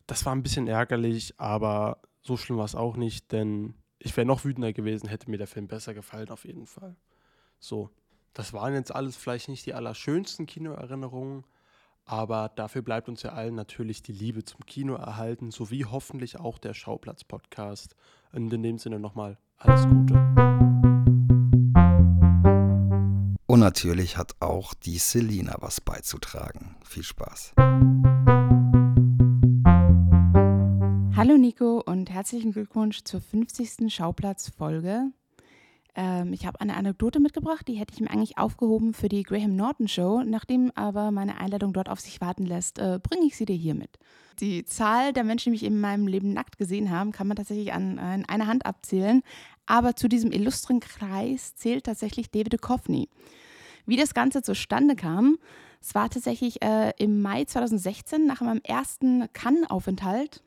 Das 0.06 0.24
war 0.24 0.34
ein 0.34 0.42
bisschen 0.42 0.68
ärgerlich, 0.68 1.34
aber 1.38 2.00
so 2.22 2.38
schlimm 2.38 2.58
war 2.58 2.64
es 2.64 2.74
auch 2.74 2.96
nicht, 2.96 3.30
denn 3.32 3.74
ich 3.98 4.16
wäre 4.16 4.26
noch 4.26 4.44
wütender 4.44 4.72
gewesen, 4.72 5.08
hätte 5.08 5.30
mir 5.30 5.36
der 5.36 5.46
Film 5.46 5.68
besser 5.68 5.92
gefallen, 5.92 6.30
auf 6.30 6.44
jeden 6.44 6.66
Fall. 6.66 6.96
So, 7.58 7.90
das 8.34 8.52
waren 8.52 8.74
jetzt 8.74 8.94
alles 8.94 9.16
vielleicht 9.16 9.48
nicht 9.48 9.66
die 9.66 9.74
allerschönsten 9.74 10.46
Kinoerinnerungen, 10.46 11.44
aber 12.04 12.50
dafür 12.54 12.82
bleibt 12.82 13.08
uns 13.08 13.22
ja 13.22 13.32
allen 13.32 13.54
natürlich 13.54 14.02
die 14.02 14.12
Liebe 14.12 14.44
zum 14.44 14.64
Kino 14.66 14.94
erhalten, 14.94 15.50
sowie 15.50 15.84
hoffentlich 15.84 16.38
auch 16.38 16.58
der 16.58 16.74
Schauplatz-Podcast. 16.74 17.94
Und 18.32 18.52
in 18.52 18.62
dem 18.62 18.78
Sinne 18.78 19.00
nochmal 19.00 19.38
alles 19.58 19.84
Gute. 19.84 20.14
Und 23.46 23.58
natürlich 23.58 24.16
hat 24.16 24.36
auch 24.40 24.74
die 24.74 24.98
Selina 24.98 25.56
was 25.58 25.80
beizutragen. 25.80 26.76
Viel 26.84 27.02
Spaß. 27.02 27.54
Hallo 31.16 31.36
Nico 31.36 31.82
und 31.84 32.10
herzlichen 32.10 32.52
Glückwunsch 32.52 33.02
zur 33.02 33.20
50. 33.20 33.92
Schauplatz-Folge. 33.92 35.10
Ähm, 35.94 36.32
ich 36.32 36.46
habe 36.46 36.60
eine 36.60 36.76
Anekdote 36.76 37.20
mitgebracht, 37.20 37.66
die 37.66 37.74
hätte 37.74 37.94
ich 37.94 38.00
mir 38.00 38.10
eigentlich 38.10 38.38
aufgehoben 38.38 38.94
für 38.94 39.08
die 39.08 39.22
Graham 39.22 39.56
Norton 39.56 39.88
Show. 39.88 40.22
Nachdem 40.24 40.70
aber 40.74 41.10
meine 41.10 41.38
Einladung 41.38 41.72
dort 41.72 41.88
auf 41.88 42.00
sich 42.00 42.20
warten 42.20 42.46
lässt, 42.46 42.78
äh, 42.78 42.98
bringe 43.02 43.26
ich 43.26 43.36
sie 43.36 43.44
dir 43.44 43.56
hier 43.56 43.74
mit. 43.74 43.98
Die 44.40 44.64
Zahl 44.64 45.12
der 45.12 45.24
Menschen, 45.24 45.46
die 45.46 45.58
mich 45.58 45.64
in 45.64 45.80
meinem 45.80 46.06
Leben 46.06 46.32
nackt 46.32 46.58
gesehen 46.58 46.90
haben, 46.90 47.12
kann 47.12 47.26
man 47.26 47.36
tatsächlich 47.36 47.72
an, 47.72 47.98
an 47.98 48.24
einer 48.24 48.46
Hand 48.46 48.64
abzählen. 48.64 49.22
Aber 49.66 49.96
zu 49.96 50.08
diesem 50.08 50.32
illustren 50.32 50.80
Kreis 50.80 51.54
zählt 51.56 51.84
tatsächlich 51.84 52.30
David 52.30 52.54
Duchovny. 52.54 53.08
Wie 53.86 53.96
das 53.96 54.14
Ganze 54.14 54.42
zustande 54.42 54.96
kam, 54.96 55.38
es 55.80 55.94
war 55.94 56.10
tatsächlich 56.10 56.62
äh, 56.62 56.92
im 56.98 57.22
Mai 57.22 57.44
2016 57.44 58.26
nach 58.26 58.40
meinem 58.40 58.60
ersten 58.62 59.32
Cannes-Aufenthalt. 59.32 60.42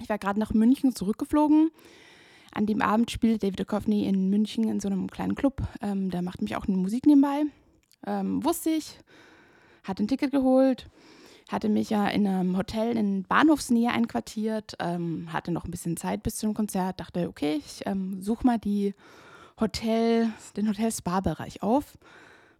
Ich 0.00 0.08
war 0.08 0.18
gerade 0.18 0.40
nach 0.40 0.52
München 0.52 0.94
zurückgeflogen 0.94 1.70
an 2.52 2.66
dem 2.66 2.82
Abend 2.82 3.10
spielte 3.10 3.46
David 3.46 3.60
Duchovny 3.60 4.06
in 4.06 4.28
München 4.30 4.68
in 4.68 4.80
so 4.80 4.88
einem 4.88 5.08
kleinen 5.08 5.34
Club. 5.34 5.62
Ähm, 5.80 6.10
der 6.10 6.22
macht 6.22 6.42
mich 6.42 6.56
auch 6.56 6.66
eine 6.66 6.76
Musik 6.76 7.06
nebenbei. 7.06 7.44
Ähm, 8.06 8.44
wusste 8.44 8.70
ich, 8.70 8.98
hatte 9.84 10.02
ein 10.02 10.08
Ticket 10.08 10.32
geholt, 10.32 10.86
hatte 11.50 11.68
mich 11.68 11.90
ja 11.90 12.08
in 12.08 12.26
einem 12.26 12.56
Hotel 12.56 12.96
in 12.96 13.24
Bahnhofsnähe 13.24 13.90
einquartiert, 13.90 14.74
ähm, 14.78 15.32
hatte 15.32 15.52
noch 15.52 15.64
ein 15.64 15.70
bisschen 15.70 15.96
Zeit 15.96 16.22
bis 16.22 16.36
zum 16.36 16.54
Konzert, 16.54 17.00
dachte, 17.00 17.28
okay, 17.28 17.60
ich 17.64 17.82
ähm, 17.86 18.22
suche 18.22 18.46
mal 18.46 18.58
die 18.58 18.94
Hotel, 19.58 20.32
den 20.56 20.68
Hotel-Spa-Bereich 20.68 21.62
auf. 21.62 21.98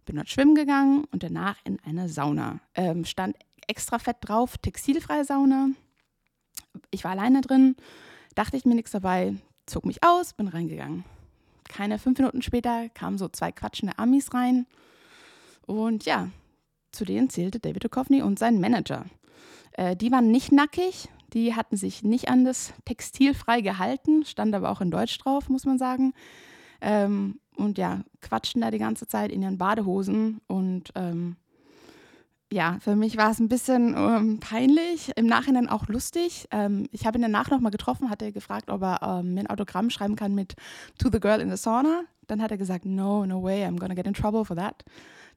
Bin 0.05 0.15
dort 0.15 0.29
schwimmen 0.29 0.55
gegangen 0.55 1.05
und 1.11 1.23
danach 1.23 1.57
in 1.63 1.79
eine 1.85 2.09
Sauna. 2.09 2.59
Ähm, 2.75 3.05
stand 3.05 3.35
extra 3.67 3.99
fett 3.99 4.17
drauf, 4.21 4.57
textilfreie 4.57 5.25
Sauna. 5.25 5.69
Ich 6.91 7.03
war 7.03 7.11
alleine 7.11 7.41
drin, 7.41 7.75
dachte 8.35 8.57
ich 8.57 8.65
mir 8.65 8.75
nichts 8.75 8.91
dabei, 8.91 9.35
zog 9.65 9.85
mich 9.85 10.03
aus, 10.03 10.33
bin 10.33 10.47
reingegangen. 10.47 11.03
Keine 11.67 11.99
fünf 11.99 12.17
Minuten 12.17 12.41
später 12.41 12.89
kamen 12.89 13.17
so 13.17 13.27
zwei 13.29 13.51
quatschende 13.51 13.97
Amis 13.97 14.33
rein. 14.33 14.65
Und 15.65 16.05
ja, 16.05 16.29
zu 16.91 17.05
denen 17.05 17.29
zählte 17.29 17.59
David 17.59 17.83
Duchovny 17.83 18.21
und 18.21 18.39
sein 18.39 18.59
Manager. 18.59 19.05
Äh, 19.73 19.95
die 19.95 20.11
waren 20.11 20.31
nicht 20.31 20.51
nackig, 20.51 21.09
die 21.33 21.55
hatten 21.55 21.77
sich 21.77 22.03
nicht 22.03 22.29
an 22.29 22.43
das 22.43 22.73
Textil 22.85 23.33
frei 23.33 23.61
gehalten, 23.61 24.25
stand 24.25 24.53
aber 24.53 24.69
auch 24.69 24.81
in 24.81 24.91
Deutsch 24.91 25.17
drauf, 25.17 25.49
muss 25.49 25.65
man 25.65 25.77
sagen. 25.77 26.13
Ähm, 26.81 27.39
und 27.55 27.77
ja, 27.77 28.03
quatschten 28.21 28.61
da 28.61 28.71
die 28.71 28.79
ganze 28.79 29.07
Zeit 29.07 29.31
in 29.31 29.41
ihren 29.41 29.57
Badehosen 29.57 30.41
und 30.47 30.91
ähm, 30.95 31.37
ja, 32.51 32.77
für 32.81 32.97
mich 32.97 33.15
war 33.17 33.31
es 33.31 33.39
ein 33.39 33.47
bisschen 33.47 33.95
ähm, 33.97 34.39
peinlich, 34.39 35.11
im 35.15 35.25
Nachhinein 35.25 35.69
auch 35.69 35.87
lustig. 35.87 36.47
Ähm, 36.51 36.87
ich 36.91 37.05
habe 37.05 37.17
ihn 37.17 37.21
danach 37.21 37.49
nochmal 37.49 37.71
getroffen, 37.71 38.09
hatte 38.09 38.33
gefragt, 38.33 38.69
ob 38.69 38.81
er 38.81 39.01
ähm, 39.01 39.35
mir 39.35 39.41
ein 39.41 39.47
Autogramm 39.47 39.89
schreiben 39.89 40.17
kann 40.17 40.35
mit 40.35 40.55
To 40.99 41.09
the 41.09 41.21
Girl 41.21 41.39
in 41.39 41.49
the 41.49 41.55
Sauna. 41.55 42.01
Dann 42.27 42.41
hat 42.41 42.51
er 42.51 42.57
gesagt, 42.57 42.83
no, 42.85 43.25
no 43.25 43.41
way, 43.41 43.63
I'm 43.65 43.79
gonna 43.79 43.93
get 43.93 44.05
in 44.05 44.13
trouble 44.13 44.43
for 44.43 44.57
that. 44.57 44.83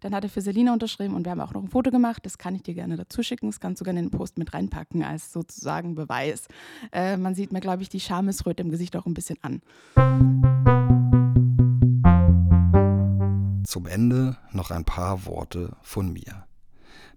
Dann 0.01 0.13
hat 0.13 0.25
er 0.25 0.29
für 0.29 0.41
Selina 0.41 0.73
unterschrieben 0.73 1.15
und 1.15 1.25
wir 1.25 1.31
haben 1.31 1.41
auch 1.41 1.53
noch 1.53 1.63
ein 1.63 1.69
Foto 1.69 1.93
gemacht. 1.93 2.27
Das 2.27 2.37
kann 2.37 2.57
ich 2.57 2.65
dir 2.65 2.75
gerne 2.75 2.97
dazu 2.97 3.23
schicken. 3.23 3.47
Das 3.47 3.61
kannst 3.61 3.81
du 3.81 3.85
gerne 3.85 4.01
in 4.01 4.07
den 4.07 4.11
Post 4.11 4.37
mit 4.37 4.53
reinpacken 4.53 5.05
als 5.05 5.33
sozusagen 5.33 5.95
Beweis. 5.95 6.49
Äh, 6.93 7.17
man 7.17 7.37
sieht 7.37 7.53
mir, 7.53 7.61
glaube 7.61 7.83
ich, 7.83 7.91
die 7.91 8.01
Schamesröte 8.01 8.65
im 8.65 8.71
Gesicht 8.71 8.97
auch 8.97 9.07
ein 9.07 9.15
bisschen 9.15 9.39
an. 9.41 9.63
Zum 13.65 13.87
Ende 13.87 14.37
noch 14.51 14.73
ein 14.73 14.85
paar 14.85 15.27
Worte 15.27 15.77
von 15.81 16.13
mir. 16.13 16.45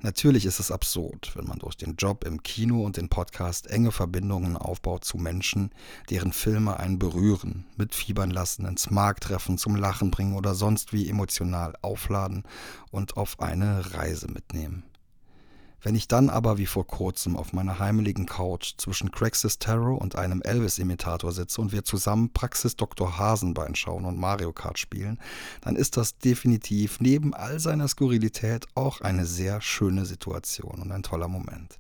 Natürlich 0.01 0.45
ist 0.45 0.59
es 0.59 0.71
absurd, 0.71 1.31
wenn 1.35 1.47
man 1.47 1.59
durch 1.59 1.75
den 1.75 1.95
Job 1.95 2.23
im 2.23 2.43
Kino 2.43 2.83
und 2.83 2.97
den 2.97 3.09
Podcast 3.09 3.67
enge 3.67 3.91
Verbindungen 3.91 4.55
aufbaut 4.55 5.03
zu 5.03 5.17
Menschen, 5.17 5.71
deren 6.09 6.33
Filme 6.33 6.79
einen 6.79 6.99
berühren, 6.99 7.65
mitfiebern 7.77 8.29
lassen, 8.29 8.65
ins 8.65 8.91
Markt 8.91 9.23
treffen, 9.23 9.57
zum 9.57 9.75
Lachen 9.75 10.11
bringen 10.11 10.35
oder 10.35 10.53
sonst 10.53 10.93
wie 10.93 11.09
emotional 11.09 11.73
aufladen 11.81 12.43
und 12.91 13.17
auf 13.17 13.39
eine 13.39 13.93
Reise 13.93 14.27
mitnehmen. 14.27 14.83
Wenn 15.81 15.95
ich 15.95 16.07
dann 16.07 16.29
aber 16.29 16.57
wie 16.57 16.65
vor 16.65 16.87
kurzem 16.87 17.37
auf 17.37 17.53
meiner 17.53 17.77
heimeligen 17.77 18.25
Couch 18.25 18.73
zwischen 18.77 19.11
Craigslist 19.11 19.61
Tarot 19.61 20.01
und 20.01 20.15
einem 20.15 20.41
Elvis-Imitator 20.41 21.31
sitze 21.31 21.61
und 21.61 21.71
wir 21.71 21.83
zusammen 21.83 22.33
Praxis 22.33 22.75
Dr. 22.75 23.17
Hasenbein 23.17 23.75
schauen 23.75 24.05
und 24.05 24.17
Mario 24.17 24.53
Kart 24.53 24.79
spielen, 24.79 25.19
dann 25.61 25.75
ist 25.75 25.95
das 25.95 26.17
definitiv 26.17 26.99
neben 26.99 27.33
all 27.33 27.59
seiner 27.59 27.87
Skurrilität 27.87 28.65
auch 28.73 29.01
eine 29.01 29.25
sehr 29.25 29.61
schöne 29.61 30.05
Situation 30.05 30.81
und 30.81 30.91
ein 30.91 31.03
toller 31.03 31.27
Moment. 31.27 31.79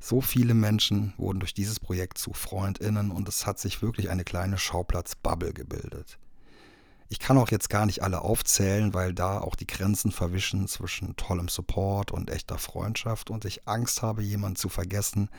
So 0.00 0.20
viele 0.20 0.54
Menschen 0.54 1.12
wurden 1.16 1.40
durch 1.40 1.54
dieses 1.54 1.80
Projekt 1.80 2.18
zu 2.18 2.32
Freundinnen 2.32 3.10
und 3.10 3.28
es 3.28 3.46
hat 3.46 3.58
sich 3.58 3.82
wirklich 3.82 4.10
eine 4.10 4.24
kleine 4.24 4.58
Schauplatz-Bubble 4.58 5.52
gebildet. 5.52 6.18
Ich 7.10 7.18
kann 7.18 7.38
auch 7.38 7.50
jetzt 7.50 7.70
gar 7.70 7.86
nicht 7.86 8.02
alle 8.02 8.20
aufzählen, 8.20 8.92
weil 8.92 9.14
da 9.14 9.38
auch 9.38 9.54
die 9.54 9.66
Grenzen 9.66 10.12
verwischen 10.12 10.68
zwischen 10.68 11.16
tollem 11.16 11.48
Support 11.48 12.10
und 12.10 12.30
echter 12.30 12.58
Freundschaft 12.58 13.30
und 13.30 13.46
ich 13.46 13.66
Angst 13.66 14.02
habe, 14.02 14.22
jemanden 14.22 14.56
zu 14.56 14.68
vergessen. 14.68 15.30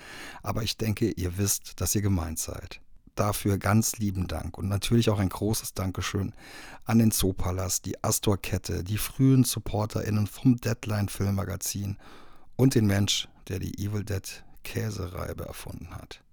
Aber 0.42 0.64
ich 0.64 0.78
denke, 0.78 1.12
ihr 1.12 1.38
wisst, 1.38 1.80
dass 1.80 1.94
ihr 1.94 2.02
gemeint 2.02 2.40
seid. 2.40 2.82
Dafür 3.14 3.60
ganz 3.60 3.98
lieben 3.98 4.28
Dank 4.28 4.58
und 4.58 4.68
natürlich 4.68 5.10
auch 5.10 5.20
ein 5.20 5.30
großes 5.30 5.74
Dankeschön 5.74 6.34
an 6.86 6.98
den 6.98 7.12
Zoopalast, 7.12 7.86
die 7.86 8.04
Astor-Kette, 8.04 8.84
die 8.84 8.98
frühen 8.98 9.44
SupporterInnen 9.44 10.26
vom 10.26 10.56
Deadline-Filmmagazin 10.58 11.98
und 12.56 12.76
den 12.76 12.88
Mensch, 12.88 13.28
der 13.48 13.60
die 13.60 13.78
Evil 13.78 14.04
Dead 14.04 14.44
Käsereibe 14.64 15.46
erfunden 15.46 15.94
hat. 15.96 16.24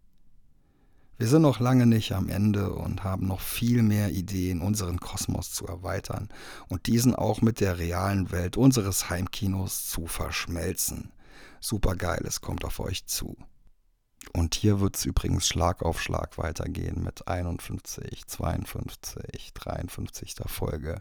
Wir 1.18 1.29
sind 1.29 1.42
noch 1.42 1.61
lange 1.61 1.87
nicht 1.87 2.12
am 2.12 2.29
Ende 2.29 2.72
und 2.72 3.02
haben 3.02 3.26
noch 3.26 3.40
viel 3.40 3.83
mehr 3.83 4.11
Ideen, 4.11 4.61
unseren 4.61 5.00
Kosmos 5.00 5.50
zu 5.50 5.66
erweitern 5.66 6.29
und 6.68 6.87
diesen 6.87 7.14
auch 7.14 7.40
mit 7.40 7.61
der 7.61 7.79
realen 7.79 8.31
Welt 8.33 8.59
unseres 8.59 9.09
Heimkinos 9.09 9.88
zu 9.88 10.07
verschmelzen. 10.07 11.12
Supergeiles 11.61 12.42
kommt 12.42 12.66
auf 12.66 12.81
euch 12.81 13.07
zu. 13.07 13.37
Und 14.33 14.55
hier 14.55 14.81
wird 14.81 14.96
es 14.96 15.07
übrigens 15.07 15.46
Schlag 15.46 15.83
auf 15.83 16.02
Schlag 16.02 16.37
weitergehen 16.37 17.02
mit 17.02 17.26
51, 17.26 18.26
52, 18.26 19.55
53. 19.55 20.35
Folge. 20.46 21.00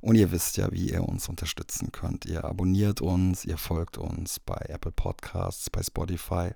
Und 0.00 0.14
ihr 0.14 0.30
wisst 0.30 0.56
ja, 0.56 0.70
wie 0.70 0.90
ihr 0.90 1.02
uns 1.02 1.28
unterstützen 1.28 1.90
könnt. 1.90 2.26
Ihr 2.26 2.44
abonniert 2.44 3.00
uns, 3.00 3.44
ihr 3.44 3.58
folgt 3.58 3.98
uns 3.98 4.38
bei 4.38 4.66
Apple 4.68 4.92
Podcasts, 4.92 5.70
bei 5.70 5.82
Spotify. 5.82 6.50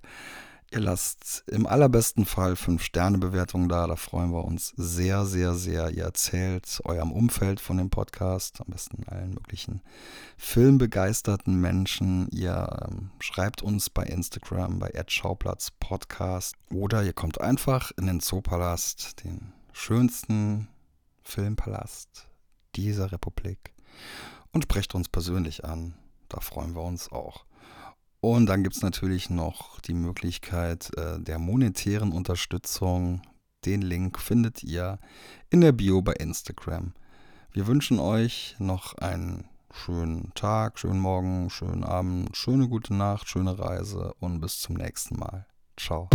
Ihr 0.75 0.81
lasst 0.81 1.45
im 1.47 1.69
allerbesten 1.69 2.27
Fall 2.27 2.55
5-Sterne-Bewertungen 2.55 3.69
da, 3.69 3.87
da 3.87 3.95
freuen 3.95 4.33
wir 4.33 4.45
uns 4.45 4.73
sehr, 4.77 5.25
sehr, 5.25 5.55
sehr. 5.55 5.91
Ihr 5.91 6.03
erzählt 6.03 6.81
eurem 6.83 7.13
Umfeld 7.13 7.61
von 7.61 7.77
dem 7.77 7.91
Podcast, 7.91 8.61
am 8.61 8.73
besten 8.73 9.05
allen 9.07 9.35
möglichen 9.35 9.83
filmbegeisterten 10.37 11.61
Menschen. 11.61 12.29
Ihr 12.33 12.89
ähm, 12.89 13.13
schreibt 13.21 13.63
uns 13.63 13.89
bei 13.89 14.03
Instagram, 14.03 14.81
bei 14.81 14.91
Schauplatz 15.07 15.71
Podcast 15.71 16.57
oder 16.73 17.05
ihr 17.05 17.13
kommt 17.13 17.41
einfach 17.41 17.93
in 17.97 18.07
den 18.07 18.19
Zoopalast, 18.19 19.23
den 19.23 19.53
schönsten 19.73 20.67
Filmpalast 21.23 22.27
dieser 22.75 23.13
Republik 23.13 23.73
und 24.51 24.65
sprecht 24.65 24.97
uns 24.97 25.09
persönlich 25.09 25.65
an. 25.65 25.95
Da 26.29 26.41
freuen 26.41 26.75
wir 26.75 26.83
uns 26.83 27.13
auch. 27.13 27.45
Und 28.25 28.47
dann 28.47 28.63
gibt 28.63 28.75
es 28.75 28.81
natürlich 28.81 29.29
noch 29.29 29.81
die 29.81 29.93
Möglichkeit 29.93 30.91
äh, 30.97 31.21
der 31.21 31.39
monetären 31.39 32.11
Unterstützung. 32.11 33.21
Den 33.67 33.83
Link 33.83 34.19
findet 34.19 34.63
ihr 34.63 34.99
in 35.51 35.61
der 35.61 35.73
Bio 35.73 36.01
bei 36.01 36.15
Instagram. 36.15 36.95
Wir 37.53 37.67
wünschen 37.67 37.99
euch 37.99 38.57
noch 38.59 38.95
einen 38.95 39.45
schönen 39.71 40.33
Tag, 40.35 40.79
schönen 40.79 41.01
Morgen, 41.01 41.51
schönen 41.51 41.85
Abend, 41.85 42.35
schöne 42.35 42.67
gute 42.67 42.95
Nacht, 42.95 43.29
schöne 43.29 43.59
Reise 43.59 44.15
und 44.21 44.41
bis 44.41 44.59
zum 44.59 44.77
nächsten 44.77 45.19
Mal. 45.19 45.45
Ciao. 45.77 46.09